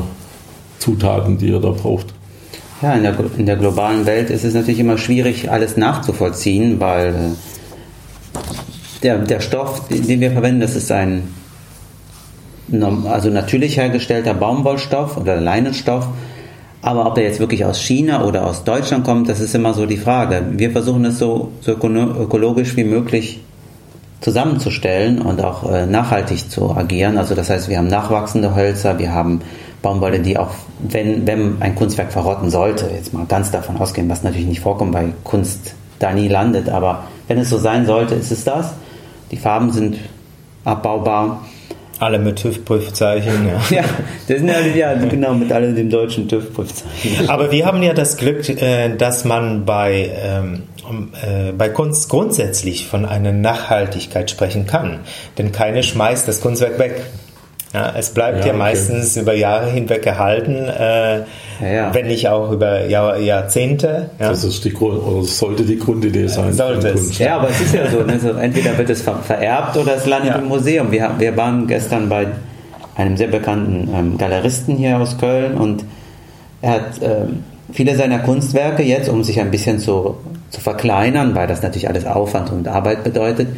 [0.78, 2.12] Zutaten, die ihr da braucht?
[2.82, 7.08] Ja, in der, in der globalen Welt ist es natürlich immer schwierig, alles nachzuvollziehen, weil
[7.14, 8.40] äh,
[9.02, 11.22] der, der Stoff, den wir verwenden, das ist ein
[13.06, 16.08] also natürlich hergestellter Baumwollstoff oder Leinenstoff.
[16.80, 19.86] Aber ob der jetzt wirklich aus China oder aus Deutschland kommt, das ist immer so
[19.86, 20.44] die Frage.
[20.52, 23.40] Wir versuchen es so, so ökologisch wie möglich
[24.20, 27.18] zusammenzustellen und auch äh, nachhaltig zu agieren.
[27.18, 29.40] Also das heißt, wir haben nachwachsende Hölzer, wir haben
[29.82, 30.50] Baumwolle, die auch,
[30.80, 34.92] wenn, wenn ein Kunstwerk verrotten sollte, jetzt mal ganz davon ausgehen, was natürlich nicht vorkommt,
[34.92, 38.72] weil Kunst da nie landet, aber wenn es so sein sollte, ist es das.
[39.30, 39.98] Die Farben sind
[40.64, 41.42] abbaubar
[42.00, 43.60] alle mit TÜV-Prüfzeichen, ja.
[43.76, 43.84] ja,
[44.28, 47.28] das sind alle, ja, genau, mit alle dem deutschen TÜV-Prüfzeichen.
[47.28, 50.62] Aber wir haben ja das Glück, äh, dass man bei, ähm,
[51.22, 55.00] äh, bei Kunst grundsätzlich von einer Nachhaltigkeit sprechen kann.
[55.36, 57.02] Denn keine schmeißt das Kunstwerk weg.
[57.74, 58.58] Ja, es bleibt ja, ja okay.
[58.58, 61.18] meistens über Jahre hinweg erhalten, äh,
[61.60, 64.10] ja, wenn nicht auch über Jahr, Jahrzehnte.
[64.18, 66.52] Das ist die Grund, oder sollte die Grundidee sein.
[66.54, 67.18] Sollte es.
[67.18, 68.18] Ja, aber es ist ja so, ne?
[68.18, 70.90] so, entweder wird es vererbt oder es landet im Museum.
[70.90, 72.28] Wir, wir waren gestern bei
[72.96, 75.84] einem sehr bekannten ähm, Galeristen hier aus Köln und
[76.62, 80.16] er hat ähm, viele seiner Kunstwerke jetzt, um sich ein bisschen zu,
[80.50, 83.48] zu verkleinern, weil das natürlich alles Aufwand und Arbeit bedeutet,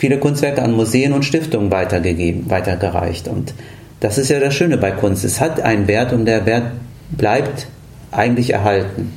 [0.00, 3.28] viele Kunstwerke an Museen und Stiftungen weitergegeben, weitergereicht.
[3.28, 3.52] Und
[4.00, 5.24] das ist ja das Schöne bei Kunst.
[5.26, 6.72] Es hat einen Wert und der Wert
[7.10, 7.66] bleibt
[8.10, 9.12] eigentlich erhalten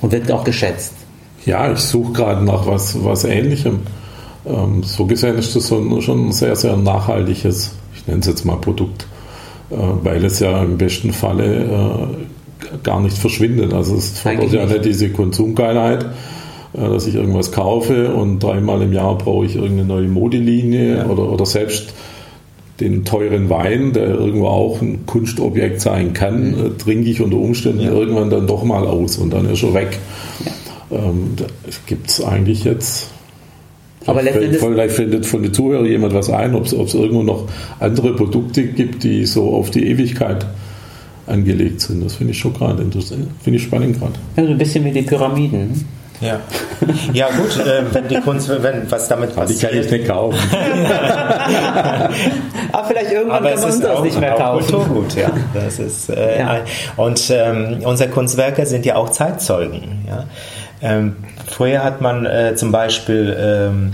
[0.00, 0.94] und wird auch geschätzt.
[1.44, 3.80] Ja, ich suche gerade nach was, was Ähnlichem.
[4.46, 8.46] Ähm, so gesehen ist das so, schon ein sehr, sehr nachhaltiges, ich nenne es jetzt
[8.46, 9.06] mal Produkt,
[9.70, 12.08] äh, weil es ja im besten Falle
[12.64, 13.74] äh, gar nicht verschwindet.
[13.74, 16.06] Also es fördert ja nicht diese Konsumgeilheit,
[16.76, 21.06] dass ich irgendwas kaufe und dreimal im Jahr brauche ich irgendeine neue Modelinie ja.
[21.06, 21.94] oder, oder selbst
[22.80, 26.78] den teuren Wein, der irgendwo auch ein Kunstobjekt sein kann, mhm.
[26.78, 27.90] Trinke ich unter Umständen ja.
[27.90, 29.98] irgendwann dann doch mal aus und dann ist er weg.
[30.44, 30.98] Ja.
[30.98, 31.30] Ähm,
[31.86, 33.08] Gibt es eigentlich jetzt.
[34.04, 37.48] Aber vielleicht, vielleicht findet von den Zuhörern jemand was ein, ob es irgendwo noch
[37.80, 40.46] andere Produkte gibt, die so auf die Ewigkeit
[41.26, 42.04] angelegt sind.
[42.04, 43.26] Das finde ich schon gerade interessant.
[43.42, 44.12] Finde ich spannend gerade.
[44.36, 45.84] Ja, so ein bisschen wie die Pyramiden.
[46.20, 46.40] Ja,
[47.12, 49.60] ja gut, äh, wenn die Kunst, wenn was damit passiert.
[49.60, 50.38] Die kann ich nicht kaufen.
[52.72, 54.66] Aber vielleicht irgendwann Aber kann man das auch, nicht mehr kaufen.
[54.66, 55.30] Kulturgut, ja.
[55.52, 56.60] Das ist, äh, Ja.
[56.96, 60.06] Und ähm, unsere Kunstwerke sind ja auch Zeitzeugen.
[60.08, 60.24] Ja?
[60.82, 63.92] Ähm, früher hat man äh, zum Beispiel ähm,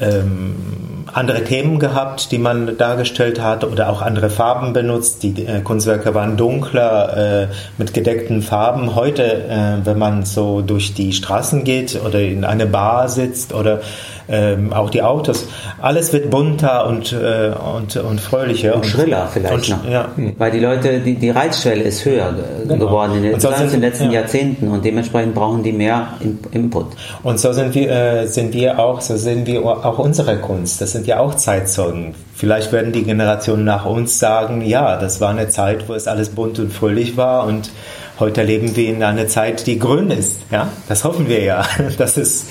[0.00, 5.22] ähm, andere Themen gehabt, die man dargestellt hat oder auch andere Farben benutzt.
[5.22, 7.48] Die äh, Kunstwerke waren dunkler äh,
[7.78, 8.94] mit gedeckten Farben.
[8.94, 13.80] Heute, äh, wenn man so durch die Straßen geht oder in eine Bar sitzt oder
[14.28, 15.46] ähm, auch die Autos,
[15.80, 18.74] alles wird bunter und, äh, und, und fröhlicher.
[18.74, 19.90] Und schriller vielleicht und, noch.
[19.90, 20.08] Ja.
[20.38, 22.86] Weil die Leute, die, die Reizschwelle ist höher ge- Genau.
[22.86, 24.20] geworden in den, Und so sind- in den letzten ja.
[24.20, 26.86] Jahrzehnten und dementsprechend brauchen die mehr In Input.
[27.22, 30.80] Und so sind wir, äh, sind wir auch, so sehen wir auch unsere Kunst.
[30.80, 32.14] Das sind ja auch Zeitzeugen.
[32.34, 36.30] Vielleicht werden die Generationen nach uns sagen, ja, das war eine Zeit, wo es alles
[36.30, 37.70] bunt und fröhlich war und
[38.18, 40.40] heute leben wir in einer Zeit, die grün ist.
[40.50, 41.64] Ja, das hoffen wir ja,
[41.98, 42.46] dass es,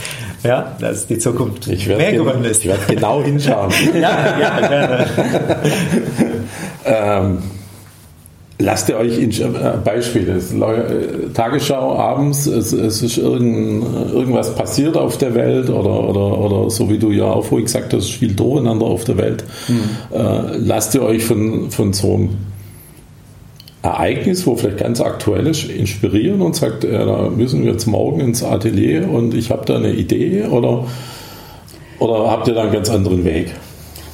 [0.46, 2.62] ja, dass die Zukunft Ich werde mehr gen- grün ist.
[2.64, 3.72] ich werd genau hinschauen.
[3.94, 5.06] ja, ja, gerne.
[6.86, 7.38] ähm,
[8.60, 13.18] lasst ihr euch in, äh, Beispiel, das ist Leu- äh, Tagesschau abends, es, es ist
[13.18, 17.66] irgend, irgendwas passiert auf der Welt oder, oder, oder so wie du ja auch vorhin
[17.66, 19.44] gesagt hast, ist viel Durcheinander auf der Welt.
[20.14, 20.20] Äh,
[20.58, 22.30] lasst ihr euch von, von so einem
[23.86, 28.20] Ereignis, wo vielleicht ganz aktuell ist, inspirieren und sagt, ja, da müssen wir jetzt morgen
[28.20, 30.86] ins Atelier und ich habe da eine Idee oder,
[32.00, 33.52] oder habt ihr da einen ganz anderen Weg?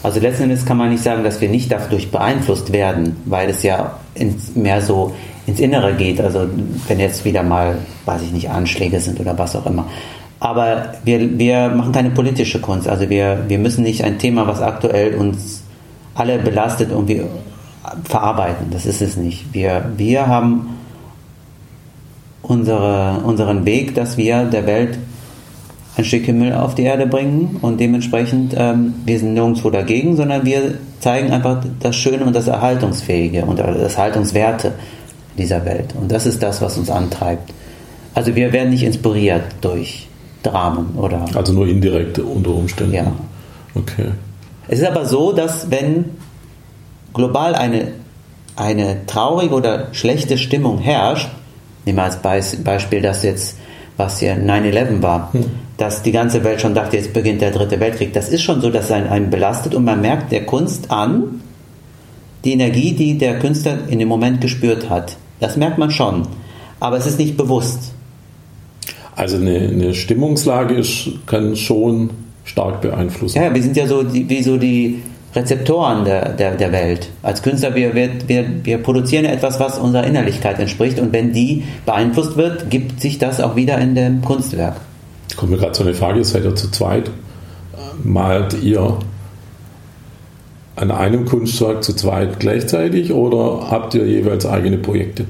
[0.04, 3.64] Also letzten Endes kann man nicht sagen, dass wir nicht dadurch beeinflusst werden, weil es
[3.64, 5.14] ja ins, mehr so
[5.46, 6.20] ins Innere geht.
[6.20, 6.48] Also
[6.88, 9.86] wenn jetzt wieder mal, weiß ich nicht, Anschläge sind oder was auch immer.
[10.40, 12.88] Aber wir, wir machen keine politische Kunst.
[12.88, 15.62] Also wir, wir müssen nicht ein Thema, was aktuell uns
[16.16, 17.22] alle belastet, irgendwie
[18.04, 18.68] verarbeiten.
[18.72, 19.54] Das ist es nicht.
[19.54, 20.78] Wir, wir haben
[22.42, 24.98] unsere, unseren Weg, dass wir der Welt
[25.98, 30.46] ein Stückchen Müll auf die Erde bringen und dementsprechend, ähm, wir sind nirgendwo dagegen, sondern
[30.46, 34.74] wir zeigen einfach das Schöne und das Erhaltungsfähige und das Haltungswerte
[35.38, 35.94] dieser Welt.
[36.00, 37.54] Und das ist das, was uns antreibt.
[38.14, 40.08] Also wir werden nicht inspiriert durch
[40.44, 41.26] Dramen oder...
[41.36, 42.94] Also nur indirekt unter Umständen.
[42.94, 43.12] Ja.
[43.76, 44.08] Okay.
[44.68, 46.06] Es ist aber so, dass wenn
[47.14, 47.90] global eine,
[48.56, 51.30] eine traurige oder schlechte Stimmung herrscht,
[51.86, 53.58] nehmen wir als Beis- Beispiel das jetzt,
[53.98, 55.32] was hier 9-11 war,
[55.78, 58.14] dass die ganze Welt schon dachte, jetzt beginnt der dritte Weltkrieg.
[58.14, 61.42] Das ist schon so, dass einen, einen belastet und man merkt der Kunst an,
[62.44, 65.18] die Energie, die der Künstler in dem Moment gespürt hat.
[65.40, 66.28] Das merkt man schon.
[66.80, 67.94] Aber es ist nicht bewusst.
[69.16, 72.10] Also eine, eine Stimmungslage ist, kann schon
[72.44, 73.38] stark beeinflussen.
[73.38, 77.10] Ja, ja, wir sind ja so die, wie so die Rezeptoren der, der, der Welt.
[77.24, 82.36] Als Künstler, wir, wir, wir, produzieren etwas, was unserer Innerlichkeit entspricht und wenn die beeinflusst
[82.36, 84.76] wird, gibt sich das auch wieder in dem Kunstwerk.
[85.38, 87.10] Kommt mir gerade so eine Frage, seid ihr zu zweit?
[88.04, 88.98] Malt ihr
[90.76, 95.26] an einem Kunstwerk zu zweit gleichzeitig oder habt ihr jeweils eigene Projekte?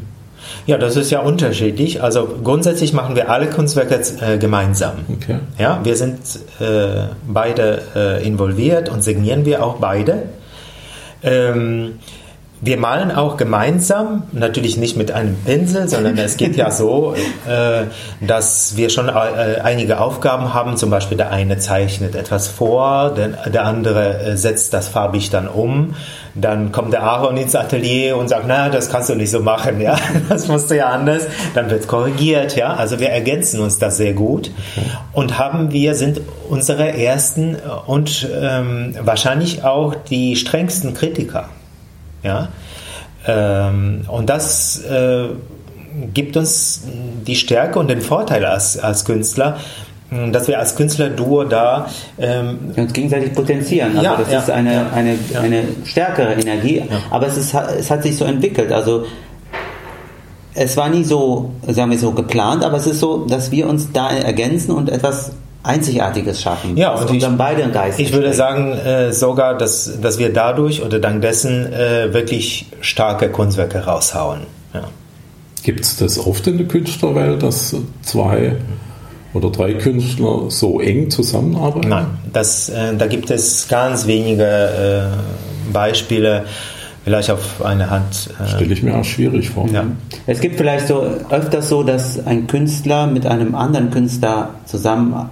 [0.66, 2.02] Ja, das ist ja unterschiedlich.
[2.02, 5.06] Also grundsätzlich machen wir alle Kunstwerke äh, gemeinsam.
[5.18, 5.40] Okay.
[5.58, 6.20] Ja, wir sind
[6.60, 10.24] äh, beide äh, involviert und signieren wir auch beide.
[11.24, 12.00] Ähm,
[12.64, 17.16] wir malen auch gemeinsam, natürlich nicht mit einem Pinsel, sondern es geht ja so,
[17.48, 17.86] äh,
[18.22, 20.78] dass wir schon äh, einige Aufgaben haben.
[20.78, 25.48] Zum Beispiel der eine zeichnet etwas vor, der, der andere äh, setzt das farbig dann
[25.48, 25.96] um.
[26.34, 29.82] Dann kommt der Aaron ins Atelier und sagt, na, das kannst du nicht so machen,
[29.82, 29.98] ja,
[30.30, 31.28] das musst du ja anders.
[31.54, 32.74] Dann wird korrigiert, ja.
[32.74, 34.52] Also wir ergänzen uns das sehr gut
[35.14, 41.50] und haben wir sind unsere ersten und ähm, wahrscheinlich auch die strengsten Kritiker.
[42.24, 42.50] Ja?
[43.28, 45.28] Ähm, und das äh,
[46.14, 46.84] gibt uns
[47.28, 49.58] die Stärke und den Vorteil als, als Künstler,
[50.32, 51.88] dass wir als Künstler-Duo da
[52.20, 53.92] ähm, Wir uns gegenseitig potenzieren.
[53.98, 55.40] Also Ja, das ja, ist eine, ja, eine, ja.
[55.40, 58.74] eine stärkere Energie, aber es, ist, es hat sich so entwickelt.
[58.74, 59.06] Also
[60.54, 63.92] es war nie so, sagen wir so, geplant, aber es ist so, dass wir uns
[63.94, 65.32] da ergänzen und etwas
[65.64, 66.76] Einzigartiges schaffen.
[66.76, 70.84] Ja, und ich, unserem beiden Geist ich würde sagen äh, sogar, dass, dass wir dadurch
[70.84, 74.42] oder dank dessen äh, wirklich starke Kunstwerke raushauen.
[74.74, 74.84] Ja.
[75.64, 78.58] Gibt es das oft in der Künstlerwelt, dass zwei
[79.34, 81.90] oder drei Künstler so eng zusammenarbeiten?
[81.90, 86.44] Nein, das, äh, da gibt es ganz wenige äh, Beispiele,
[87.04, 88.30] vielleicht auf eine Hand.
[88.44, 89.68] Äh, Stelle ich mir auch schwierig vor.
[89.70, 89.86] ja.
[90.28, 95.30] Es gibt vielleicht so öfters so, dass ein Künstler mit einem anderen Künstler zusammen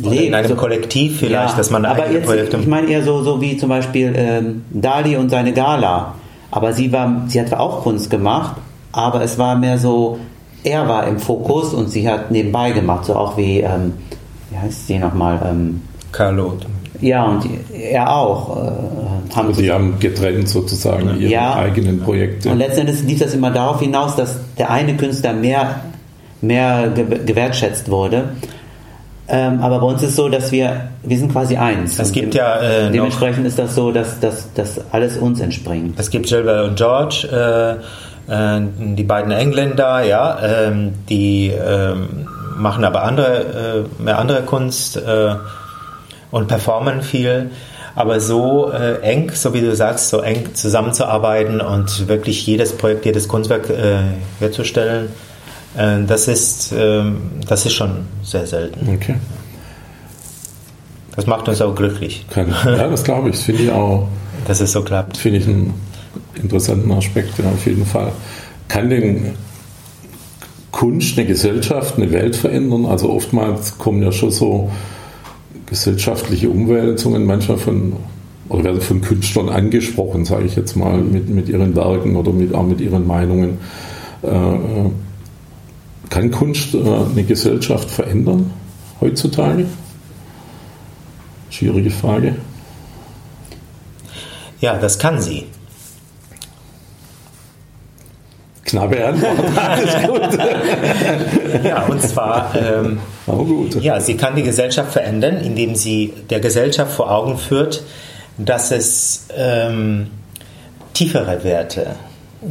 [0.00, 0.22] Oder lebt.
[0.26, 2.56] in einem so, Kollektiv vielleicht, Ja, dass man aber eigene jetzt, Projekte.
[2.58, 6.14] ich meine eher so, so wie zum Beispiel ähm, Dali und seine Gala.
[6.50, 8.56] Aber sie war, sie hat auch Kunst gemacht,
[8.92, 10.18] aber es war mehr so
[10.64, 13.92] er war im Fokus und sie hat nebenbei gemacht, so auch wie, ähm,
[14.50, 15.40] wie heißt sie nochmal?
[15.44, 16.54] Ähm, Carlo.
[17.00, 18.56] Ja, und er auch.
[18.56, 22.50] Äh, haben also die haben getrennt sozusagen ihre ja, eigenen Projekte.
[22.50, 25.80] Und letztendlich lief das immer darauf hinaus, dass der eine Künstler mehr,
[26.40, 28.30] mehr gewertschätzt wurde.
[29.26, 31.98] Ähm, aber bei uns ist es so, dass wir, wir sind quasi eins.
[31.98, 35.98] Es gibt ja äh, dementsprechend ist das so, dass, dass, dass alles uns entspringt.
[35.98, 42.84] Es gibt Gilbert und George, äh, äh, die beiden Engländer, ja, ähm, die ähm, machen
[42.84, 45.36] aber andere, äh, mehr andere Kunst äh,
[46.30, 47.50] und performen viel.
[47.96, 53.06] Aber so äh, eng, so wie du sagst, so eng zusammenzuarbeiten und wirklich jedes Projekt,
[53.06, 53.70] jedes Kunstwerk
[54.40, 55.10] herzustellen,
[55.74, 58.88] das, ist, ähm, das ist schon sehr selten.
[58.94, 59.16] Okay.
[61.16, 62.26] Das macht uns auch glücklich.
[62.34, 63.36] Ja, das glaube ich.
[63.36, 64.08] Das finde ich auch.
[64.46, 65.16] Dass es so klappt.
[65.16, 65.74] Finde ich einen
[66.34, 68.12] interessanten Aspekt, ja, auf jeden Fall.
[68.68, 69.34] Kann denn
[70.70, 72.86] Kunst eine Gesellschaft, eine Welt verändern?
[72.86, 74.70] Also oftmals kommen ja schon so
[75.66, 77.94] gesellschaftliche Umwälzungen manchmal von
[78.48, 82.54] oder werden von Künstlern angesprochen, sage ich jetzt mal, mit, mit ihren Werken oder mit,
[82.54, 83.58] auch mit ihren Meinungen.
[84.22, 84.90] Äh, äh
[86.10, 88.52] kann Kunst äh, eine Gesellschaft verändern
[89.00, 89.66] heutzutage?
[91.50, 92.36] Schwierige Frage.
[94.60, 95.46] Ja, das kann sie.
[98.64, 99.38] Knappe Antwort.
[99.56, 101.64] Alles gut.
[101.64, 103.82] ja, und zwar, ähm, oh, gut.
[103.82, 107.82] ja, sie kann die Gesellschaft verändern, indem sie der Gesellschaft vor Augen führt,
[108.38, 110.08] dass es ähm,
[110.92, 111.96] tiefere Werte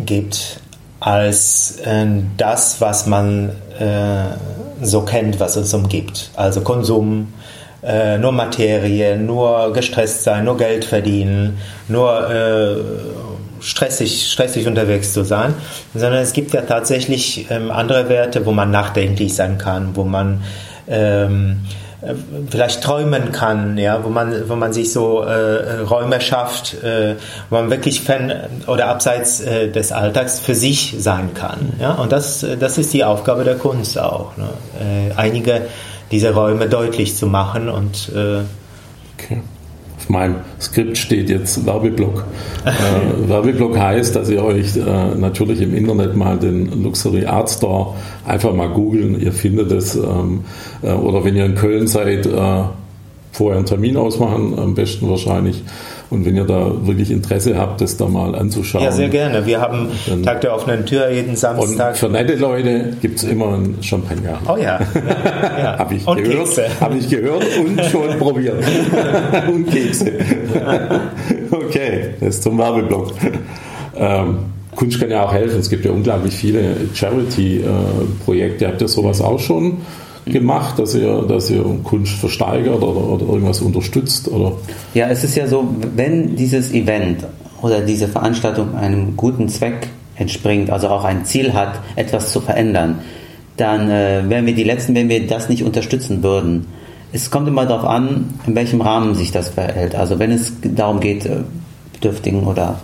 [0.06, 0.60] gibt
[1.04, 2.06] als äh,
[2.38, 4.24] das, was man äh,
[4.82, 6.32] so kennt, was uns umgibt.
[6.36, 7.34] Also Konsum,
[7.84, 11.58] äh, nur Materie, nur gestresst sein, nur Geld verdienen,
[11.90, 12.76] nur äh,
[13.60, 15.54] stressig, stressig unterwegs zu sein,
[15.94, 20.42] sondern es gibt ja tatsächlich ähm, andere Werte, wo man nachdenklich sein kann, wo man
[20.88, 21.83] ähm, äh,
[22.50, 27.16] vielleicht träumen kann, ja, wo man, wo man sich so äh, Räume schafft, äh,
[27.50, 28.34] wo man wirklich fan
[28.68, 33.04] oder abseits äh, des Alltags für sich sein kann, ja, und das, das ist die
[33.04, 34.50] Aufgabe der Kunst auch, ne?
[34.80, 35.62] äh, einige
[36.12, 38.42] dieser Räume deutlich zu machen und äh,
[39.18, 39.42] okay.
[39.98, 42.26] Auf meinem Skript steht jetzt Werbeblock.
[42.66, 47.96] äh, Werbeblock heißt, dass ihr euch äh, natürlich im Internet mal den Luxury Art Store
[48.26, 49.20] einfach mal googeln.
[49.20, 49.96] Ihr findet es.
[49.96, 50.44] Ähm,
[50.82, 52.64] äh, oder wenn ihr in Köln seid, äh,
[53.32, 55.64] vorher einen Termin ausmachen, am besten wahrscheinlich.
[56.14, 58.84] Und wenn ihr da wirklich Interesse habt, das da mal anzuschauen.
[58.84, 59.48] Ja, sehr gerne.
[59.48, 61.90] Wir haben dann, Tag der offenen Tür jeden Samstag.
[61.90, 64.38] Und für nette Leute gibt es immer ein Champagner.
[64.48, 64.80] Oh ja.
[64.96, 65.80] ja, ja.
[65.80, 68.64] Habe ich, gehört, hab ich gehört und schon probiert.
[69.52, 70.12] und Kekse.
[71.52, 73.14] okay, das ist zum Werbeblock.
[73.96, 74.38] Ähm,
[74.76, 75.60] Kunst kann ja auch helfen.
[75.60, 78.66] Es gibt ja unglaublich viele Charity-Projekte.
[78.66, 79.78] Äh, Habt ihr sowas auch schon?
[80.26, 84.28] Gemacht, dass ihr, dass ihr Kunst versteigert oder, oder irgendwas unterstützt?
[84.30, 84.54] Oder?
[84.94, 87.26] Ja, es ist ja so, wenn dieses Event
[87.62, 93.00] oder diese Veranstaltung einem guten Zweck entspringt, also auch ein Ziel hat, etwas zu verändern,
[93.58, 96.68] dann äh, wären wir die Letzten, wenn wir das nicht unterstützen würden.
[97.12, 99.96] Es kommt immer darauf an, in welchem Rahmen sich das verhält.
[99.96, 101.44] Also wenn es darum geht, äh,
[101.94, 102.80] bedürftigen oder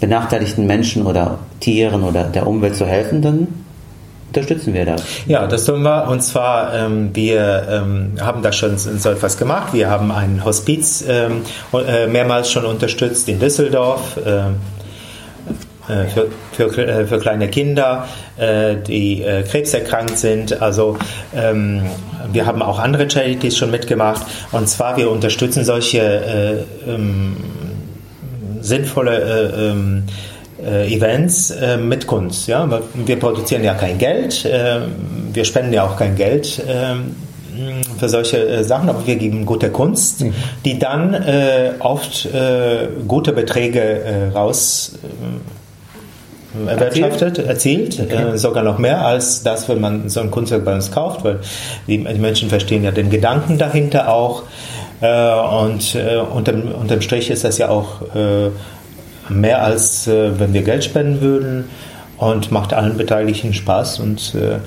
[0.00, 3.48] benachteiligten Menschen oder Tieren oder der Umwelt zu helfen, dann
[4.28, 5.02] unterstützen wir das?
[5.26, 6.08] Ja, das tun wir.
[6.08, 9.72] Und zwar, ähm, wir ähm, haben da schon so etwas gemacht.
[9.72, 14.18] Wir haben ein Hospiz ähm, äh, mehrmals schon unterstützt in Düsseldorf.
[14.24, 14.56] Ähm,
[15.88, 16.06] äh,
[16.54, 20.60] für, für, äh, für, kleine Kinder, äh, die krebserkrankt sind.
[20.60, 20.98] Also
[21.34, 21.82] ähm,
[22.30, 24.22] wir haben auch andere Charities schon mitgemacht.
[24.52, 27.36] Und zwar, wir unterstützen solche äh, ähm,
[28.60, 29.74] sinnvolle
[30.62, 32.48] Events äh, mit Kunst.
[32.48, 32.68] Ja?
[32.94, 34.80] Wir produzieren ja kein Geld, äh,
[35.32, 36.94] wir spenden ja auch kein Geld äh,
[37.98, 40.34] für solche äh, Sachen, aber wir geben gute Kunst, mhm.
[40.64, 42.28] die dann äh, oft
[43.06, 44.92] gute Beträge raus
[46.66, 48.36] erwirtschaftet, erzielt, okay.
[48.36, 51.40] sogar noch mehr als das, wenn man so ein Kunstwerk bei uns kauft, weil
[51.86, 54.42] die, die Menschen verstehen ja den Gedanken dahinter auch.
[55.00, 55.96] und
[56.34, 58.00] unterm, unterm Strich ist das ja auch
[59.28, 61.64] mehr als äh, wenn wir Geld spenden würden
[62.18, 64.58] und macht allen Beteiligten Spaß und äh, äh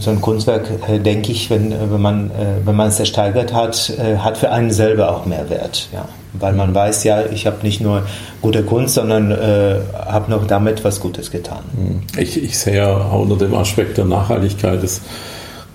[0.00, 3.52] so ein Kunstwerk, äh, denke ich, wenn, äh, wenn man äh, wenn man es ersteigert
[3.52, 7.58] hat, hat für einen selber auch mehr Wert, ja, weil man weiß ja, ich habe
[7.62, 8.02] nicht nur
[8.40, 11.60] gute Kunst, sondern habe noch damit was Gutes getan.
[11.76, 12.02] Hm.
[12.18, 15.02] Ich, ich sehe ja unter dem Aspekt der Nachhaltigkeit ist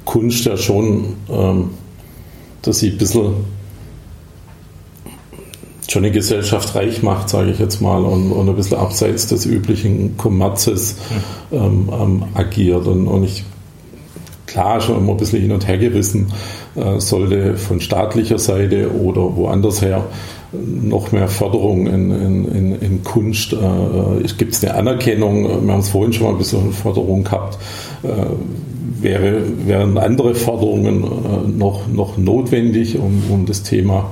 [0.07, 1.71] Kunst ja schon, ähm,
[2.61, 3.45] dass sie ein bisschen
[5.89, 9.45] schon die Gesellschaft reich macht, sage ich jetzt mal, und, und ein bisschen abseits des
[9.45, 10.97] üblichen Kommerzes
[11.51, 12.85] ähm, ähm, agiert.
[12.87, 13.43] Und, und, ich,
[14.45, 16.27] klar, schon immer ein bisschen hin und her gerissen,
[16.75, 20.05] äh, sollte von staatlicher Seite oder woanders her
[20.51, 23.53] noch mehr Förderung in, in, in Kunst.
[23.53, 25.65] Äh, Gibt es eine Anerkennung?
[25.65, 27.57] Wir haben es vorhin schon mal ein bisschen Förderung gehabt.
[28.03, 28.07] Äh,
[29.01, 34.09] wäre, wären andere Förderungen äh, noch, noch notwendig, um, um das Thema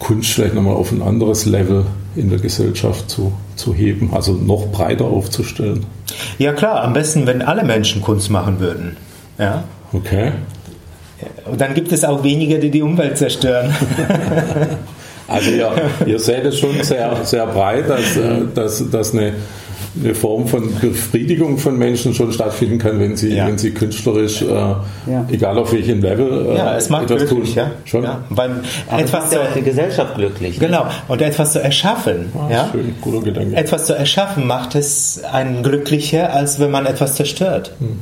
[0.00, 1.86] Kunst vielleicht nochmal auf ein anderes Level
[2.16, 5.86] in der Gesellschaft zu, zu heben, also noch breiter aufzustellen?
[6.38, 8.96] Ja klar, am besten, wenn alle Menschen Kunst machen würden.
[9.38, 9.62] Ja.
[9.92, 10.32] Okay.
[11.44, 13.72] Und dann gibt es auch weniger, die die Umwelt zerstören.
[15.30, 15.70] Also ihr,
[16.06, 19.34] ihr seht es schon sehr, sehr breit, dass, äh, dass, dass eine,
[20.02, 23.46] eine Form von Befriedigung von Menschen schon stattfinden kann, wenn sie, ja.
[23.46, 25.26] wenn sie künstlerisch, äh, ja.
[25.30, 27.64] egal auf welchem Level, äh, ja, es macht etwas glücklich, tun.
[27.64, 27.70] Ja.
[27.84, 28.04] Schon?
[28.04, 28.24] Ja.
[28.30, 28.60] Beim
[28.96, 30.58] etwas ja auch die Gesellschaft glücklich.
[30.58, 32.32] Genau, und etwas zu erschaffen.
[32.34, 32.68] Ah, ja?
[32.70, 33.56] Schön, guter Gedanke.
[33.56, 37.72] Etwas zu erschaffen macht es einen glücklicher, als wenn man etwas zerstört.
[37.80, 37.98] Mhm.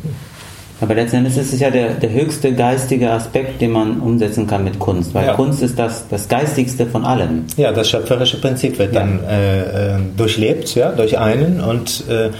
[0.80, 4.78] Aber letztendlich ist es ja der, der höchste geistige Aspekt, den man umsetzen kann mit
[4.78, 5.34] Kunst, weil ja.
[5.34, 7.44] Kunst ist das, das Geistigste von allem.
[7.56, 9.00] Ja, das schöpferische Prinzip wird ja.
[9.00, 12.30] dann äh, äh, durchlebt, ja, durch einen und äh,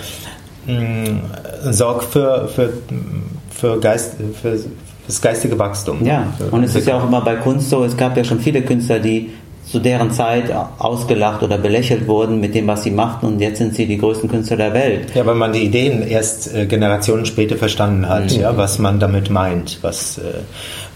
[0.70, 2.72] mh, sorgt für, für,
[3.50, 4.56] für, Geist, für
[5.06, 6.04] das geistige Wachstum.
[6.04, 8.62] Ja, und es ist ja auch immer bei Kunst so, es gab ja schon viele
[8.62, 9.30] Künstler, die
[9.70, 13.74] zu deren Zeit ausgelacht oder belächelt wurden mit dem, was sie machten und jetzt sind
[13.74, 15.14] sie die größten Künstler der Welt.
[15.14, 18.40] Ja, weil man die Ideen erst äh, Generationen später verstanden hat, mhm.
[18.40, 20.22] ja, was man damit meint, was, äh,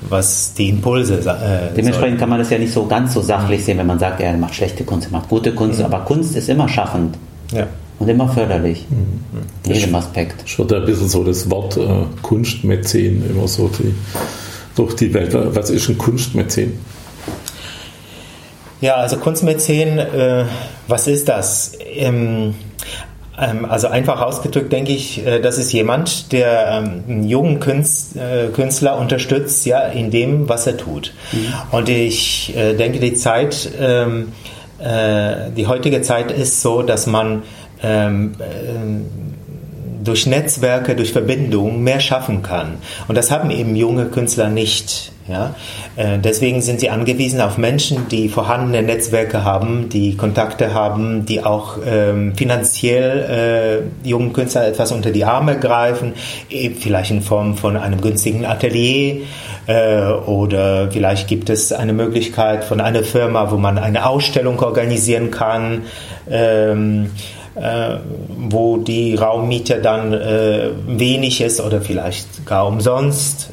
[0.08, 3.78] was die Impulse äh, Dementsprechend kann man das ja nicht so ganz so sachlich sehen,
[3.78, 5.86] wenn man sagt, er macht schlechte Kunst, er macht gute Kunst, mhm.
[5.86, 7.16] aber Kunst ist immer schaffend.
[7.52, 7.66] Ja.
[7.98, 8.86] Und immer förderlich.
[8.88, 9.70] Mhm.
[9.70, 10.42] In jedem Aspekt.
[10.46, 11.86] Ich würde ein bisschen so das Wort äh,
[12.22, 13.94] Kunstmäzen immer so die,
[14.74, 15.36] durch die Welt.
[15.54, 16.72] Was ist ein Kunstmäzen?
[18.82, 20.44] Ja, also Kunstmäzen, äh,
[20.88, 21.72] was ist das?
[21.94, 22.54] Ähm,
[23.38, 28.16] ähm, also einfach ausgedrückt denke ich, äh, das ist jemand, der ähm, einen jungen Künst,
[28.16, 31.14] äh, Künstler unterstützt, ja, in dem, was er tut.
[31.30, 31.52] Mhm.
[31.70, 34.32] Und ich äh, denke, die Zeit, ähm,
[34.80, 37.44] äh, die heutige Zeit ist so, dass man
[37.84, 42.78] ähm, äh, durch Netzwerke, durch Verbindungen mehr schaffen kann.
[43.06, 45.11] Und das haben eben junge Künstler nicht.
[45.28, 45.54] Ja?
[45.96, 51.44] Äh, deswegen sind sie angewiesen auf Menschen, die vorhandene Netzwerke haben, die Kontakte haben, die
[51.44, 56.14] auch ähm, finanziell äh, jungen Künstlern etwas unter die Arme greifen,
[56.50, 59.22] eben vielleicht in Form von einem günstigen Atelier
[59.66, 65.30] äh, oder vielleicht gibt es eine Möglichkeit von einer Firma, wo man eine Ausstellung organisieren
[65.30, 65.82] kann.
[66.30, 67.10] Ähm,
[67.54, 67.98] äh,
[68.48, 73.50] wo die Raummiete dann äh, wenig ist oder vielleicht gar umsonst.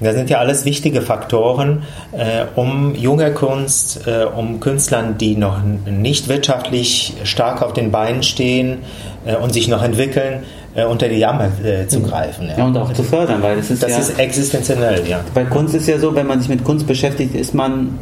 [0.00, 1.82] Das sind ja alles wichtige Faktoren,
[2.12, 8.22] äh, um junge Kunst, äh, um Künstlern, die noch nicht wirtschaftlich stark auf den Beinen
[8.22, 8.78] stehen
[9.26, 10.44] äh, und sich noch entwickeln,
[10.74, 12.04] äh, unter die Arme äh, zu mhm.
[12.04, 12.48] greifen.
[12.48, 12.58] Ja.
[12.58, 12.64] ja.
[12.64, 15.20] und auch zu fördern, weil das ist das ja, ist existenziell, ja.
[15.34, 17.98] Bei Kunst ist ja so, wenn man sich mit Kunst beschäftigt, ist man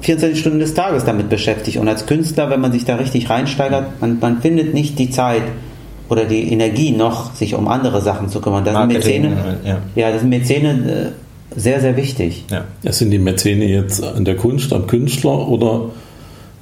[0.00, 1.76] 24 Stunden des Tages damit beschäftigt.
[1.76, 5.42] Und als Künstler, wenn man sich da richtig reinsteigert, man, man findet nicht die Zeit,
[6.08, 8.64] oder die Energie noch, sich um andere Sachen zu kümmern.
[8.64, 9.78] Da sind Mäzene, ja.
[9.94, 11.14] ja, das sind Mäzene
[11.54, 12.44] äh, sehr, sehr wichtig.
[12.50, 12.64] Ja.
[12.92, 15.86] Sind die Mäzene jetzt an der Kunst, am Künstler oder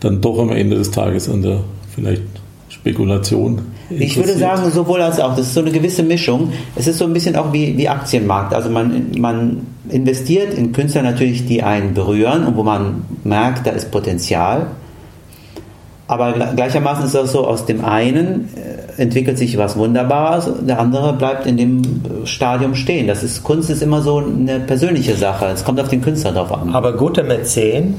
[0.01, 1.61] dann doch am Ende des Tages an der
[1.95, 2.23] vielleicht
[2.69, 3.63] Spekulation?
[3.91, 5.37] Ich würde sagen, sowohl als auch.
[5.37, 6.53] Das ist so eine gewisse Mischung.
[6.75, 8.53] Es ist so ein bisschen auch wie, wie Aktienmarkt.
[8.53, 13.71] Also man, man investiert in Künstler natürlich, die einen berühren und wo man merkt, da
[13.71, 14.69] ist Potenzial.
[16.09, 21.13] Aber gleichermaßen ist es so, aus dem einen äh, entwickelt sich was Wunderbares, der andere
[21.13, 21.83] bleibt in dem
[22.25, 23.07] Stadium stehen.
[23.07, 25.47] Das ist, Kunst ist immer so eine persönliche Sache.
[25.47, 26.75] Es kommt auf den Künstler drauf an.
[26.75, 27.95] Aber guter Mäzen,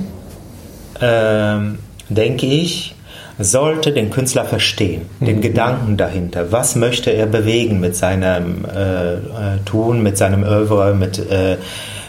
[1.02, 1.78] ähm,
[2.10, 2.96] denke ich,
[3.40, 5.42] sollte den Künstler verstehen, den mhm.
[5.42, 6.52] Gedanken dahinter.
[6.52, 9.20] Was möchte er bewegen mit seinem äh, äh
[9.66, 11.58] Tun, mit seinem Oeuvre, mit äh,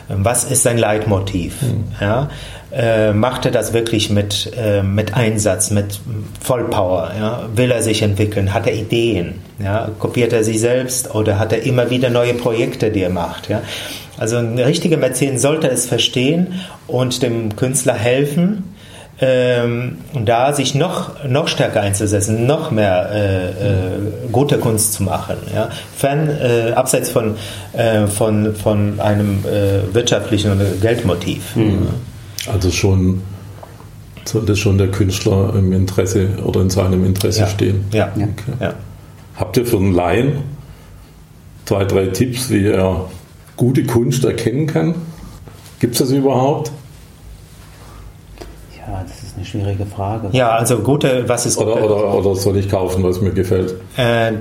[0.08, 1.60] was ist sein Leitmotiv?
[1.62, 1.84] Mhm.
[2.00, 2.30] Ja?
[2.72, 6.00] Äh, macht er das wirklich mit, äh, mit Einsatz, mit
[6.40, 7.12] Vollpower?
[7.18, 7.48] Ja?
[7.54, 8.52] Will er sich entwickeln?
[8.52, 9.34] Hat er Ideen?
[9.58, 9.90] Ja?
[9.98, 13.48] Kopiert er sich selbst oder hat er immer wieder neue Projekte, die er macht?
[13.48, 13.62] Ja?
[14.18, 18.64] Also ein richtiger Mäzen sollte es verstehen und dem Künstler helfen,
[19.20, 23.98] ähm, da sich noch, noch stärker einzusetzen, noch mehr äh, äh,
[24.30, 25.36] gute Kunst zu machen.
[25.52, 25.70] Ja?
[25.96, 27.34] Fern, äh, abseits von,
[27.72, 31.56] äh, von, von einem äh, wirtschaftlichen oder Geldmotiv.
[31.56, 31.88] Mhm.
[32.52, 33.22] Also schon
[34.24, 37.46] sollte schon der Künstler im Interesse oder in seinem Interesse ja.
[37.46, 37.84] stehen.
[37.92, 38.12] Ja.
[38.14, 38.52] Okay.
[38.60, 38.74] ja.
[39.36, 40.42] Habt ihr für einen Laien
[41.64, 43.08] zwei, drei Tipps, wie er
[43.56, 44.94] gute Kunst erkennen kann?
[45.80, 46.72] Gibt es das überhaupt?
[49.38, 50.28] Eine schwierige Frage.
[50.32, 51.84] Ja, also gute, was ist Oder, gute?
[51.84, 53.74] oder, oder soll ich kaufen, was mir gefällt?
[53.96, 54.32] Äh,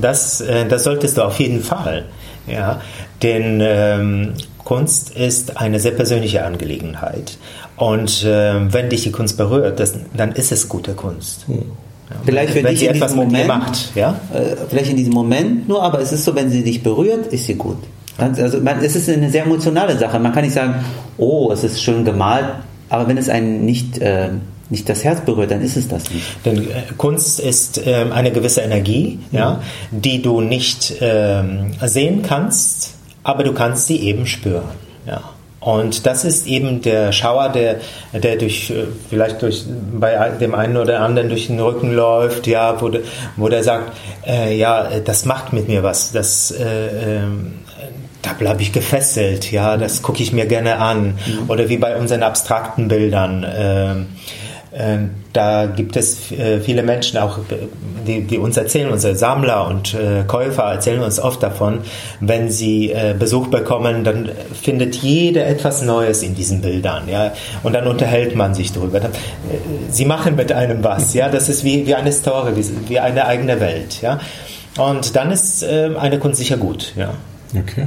[0.00, 2.04] das, äh, das solltest du auf jeden Fall.
[2.46, 2.80] Ja,
[3.22, 4.34] denn ähm,
[4.64, 7.38] Kunst ist eine sehr persönliche Angelegenheit.
[7.76, 11.46] Und äh, wenn dich die Kunst berührt, das, dann ist es gute Kunst.
[11.48, 11.56] Ja,
[12.26, 14.14] Vielleicht für wenn dich sie in etwas diesem mit dir Moment, macht, ja.
[14.34, 17.46] äh, vielleicht in diesem Moment nur, aber es ist so, wenn sie dich berührt, ist
[17.46, 17.78] sie gut.
[18.18, 20.18] Ganz- Also man, es ist eine sehr emotionale Sache.
[20.18, 20.74] Man kann nicht sagen,
[21.16, 22.44] oh, es ist schön gemalt,
[22.94, 24.28] aber wenn es einen nicht, äh,
[24.70, 26.24] nicht das Herz berührt, dann ist es das nicht.
[26.44, 32.94] Denn äh, Kunst ist ähm, eine gewisse Energie, ja, die du nicht ähm, sehen kannst,
[33.24, 34.68] aber du kannst sie eben spüren.
[35.08, 35.22] Ja.
[35.58, 37.80] Und das ist eben der Schauer, der,
[38.12, 39.64] der durch, äh, vielleicht durch,
[39.98, 43.00] bei dem einen oder anderen durch den Rücken läuft, ja, wo, der,
[43.36, 43.90] wo der sagt,
[44.24, 47.54] äh, ja, das macht mit mir was, das, äh, ähm,
[48.24, 51.18] da bleibe ich gefesselt, ja, das gucke ich mir gerne an.
[51.48, 53.46] Oder wie bei unseren abstrakten Bildern.
[53.56, 54.06] ähm,
[54.72, 57.38] äh, Da gibt es äh, viele Menschen auch,
[58.06, 61.80] die, die uns erzählen, unsere Sammler und äh, Käufer erzählen uns oft davon,
[62.20, 67.72] wenn sie äh, Besuch bekommen, dann findet jeder etwas Neues in diesen Bildern, ja, und
[67.72, 69.00] dann unterhält man sich darüber.
[69.00, 69.12] Dann,
[69.90, 73.26] Sie machen mit einem was, ja, das ist wie, wie eine Story, wie, wie eine
[73.26, 74.18] eigene Welt, ja.
[74.76, 77.14] Und dann ist äh, eine Kunst sicher gut, ja.
[77.56, 77.86] Okay.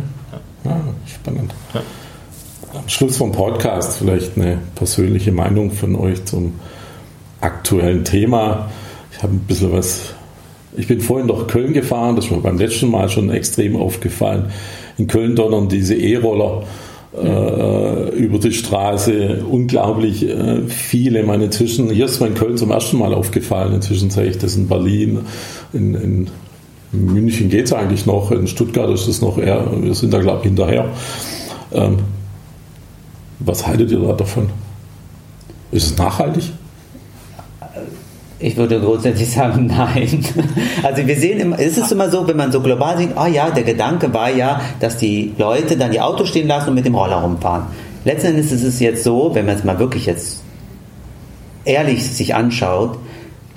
[0.66, 1.54] Ah, spannend.
[2.74, 6.54] Am Schluss vom Podcast vielleicht eine persönliche Meinung von euch zum
[7.42, 8.70] aktuellen Thema.
[9.12, 10.14] Ich habe ein bisschen was.
[10.76, 14.52] Ich bin vorhin nach Köln gefahren, das mir beim letzten Mal schon extrem aufgefallen.
[14.98, 16.64] In Köln donnern diese E-Roller
[17.16, 19.44] äh, über die Straße.
[19.50, 21.24] Unglaublich äh, viele.
[21.24, 23.74] Meine inzwischen, hier ist mir in Köln zum ersten Mal aufgefallen.
[23.74, 25.22] Inzwischen sehe ich das in Berlin,
[25.74, 26.28] in, in
[26.92, 30.40] München geht es eigentlich noch, in Stuttgart ist es noch eher, wir sind da glaube
[30.40, 30.86] ich hinterher.
[31.74, 31.98] Ähm,
[33.40, 34.50] was haltet ihr da davon?
[35.72, 36.52] Ist es nachhaltig?
[38.40, 40.24] Ich würde grundsätzlich sagen, nein.
[40.84, 43.50] Also wir sehen immer, es ist immer so, wenn man so global sieht, ah ja,
[43.50, 46.96] der Gedanke war ja, dass die Leute dann die Autos stehen lassen und mit dem
[46.96, 47.64] Roller rumfahren.
[48.06, 50.44] Letzten Endes ist es jetzt so, wenn man es mal wirklich jetzt
[51.66, 52.98] ehrlich sich anschaut,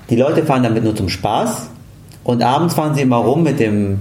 [0.09, 1.69] die Leute fahren damit nur zum Spaß
[2.25, 4.01] und abends fahren sie immer rum mit dem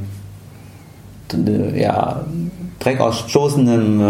[1.33, 2.25] äh, ja,
[2.79, 4.01] dreckausstoßenden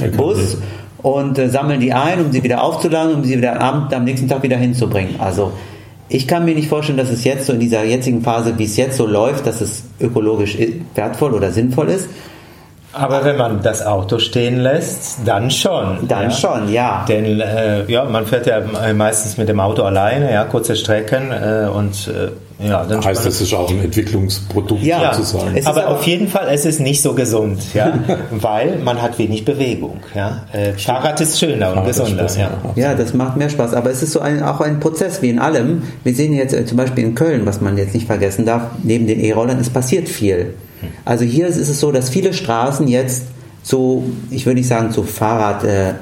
[0.00, 0.08] äh.
[0.16, 0.58] Bus
[1.02, 4.28] und äh, sammeln die ein, um sie wieder aufzuladen, um sie wieder am, am nächsten
[4.28, 5.20] Tag wieder hinzubringen.
[5.20, 5.52] Also
[6.08, 8.76] ich kann mir nicht vorstellen, dass es jetzt so in dieser jetzigen Phase, wie es
[8.76, 10.56] jetzt so läuft, dass es ökologisch
[10.94, 12.08] wertvoll oder sinnvoll ist.
[12.94, 16.06] Aber wenn man das Auto stehen lässt, dann schon.
[16.08, 17.04] Dann schon, ja.
[17.08, 18.60] Denn äh, ja, man fährt ja
[18.94, 22.30] meistens mit dem Auto alleine, ja, kurze Strecken äh, und äh,
[22.68, 25.12] ja, dann Heißt, das ist auch ein Entwicklungsprodukt Ja.
[25.12, 25.50] sozusagen.
[25.54, 27.92] Es ist aber aber- auf jeden Fall, es ist nicht so gesund, ja,
[28.30, 30.42] weil man hat wenig Bewegung, ja.
[30.52, 32.50] Äh, Fahrrad ist schöner und Fahrrad ist gesunder, ja.
[32.76, 32.90] ja.
[32.90, 33.74] Ja, das macht mehr Spaß.
[33.74, 35.82] Aber es ist so ein, auch ein Prozess wie in allem.
[36.04, 39.06] Wir sehen jetzt äh, zum Beispiel in Köln, was man jetzt nicht vergessen darf, neben
[39.08, 40.54] den E-Rollern, es passiert viel.
[41.04, 43.24] Also hier ist es so, dass viele Straßen jetzt
[43.62, 45.94] zu, ich würde nicht sagen zu Fahrrad, äh,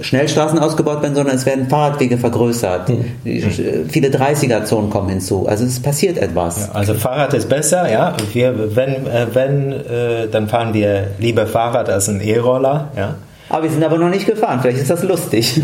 [0.00, 2.90] Schnellstraßen ausgebaut werden, sondern es werden Fahrradwege vergrößert.
[3.24, 5.46] Äh, Viele 30er-Zonen kommen hinzu.
[5.46, 6.68] Also es passiert etwas.
[6.74, 8.16] Also Fahrrad ist besser, ja.
[8.32, 13.14] Wir, wenn, äh, wenn, äh, dann fahren wir lieber Fahrrad als ein E-Roller, ja.
[13.50, 14.58] Aber wir sind aber noch nicht gefahren.
[14.62, 15.60] Vielleicht ist das lustig.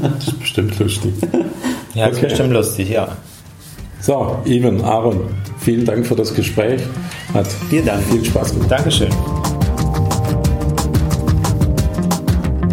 [0.00, 1.12] Das ist bestimmt lustig.
[1.94, 2.26] Ja, das ist Okay.
[2.28, 3.08] bestimmt lustig, ja.
[4.00, 5.20] So, Ivan, Aaron,
[5.60, 6.80] vielen Dank für das Gespräch.
[7.34, 8.02] Hat Vielen Dank.
[8.10, 8.70] viel Spaß gemacht.
[8.70, 9.10] Dankeschön.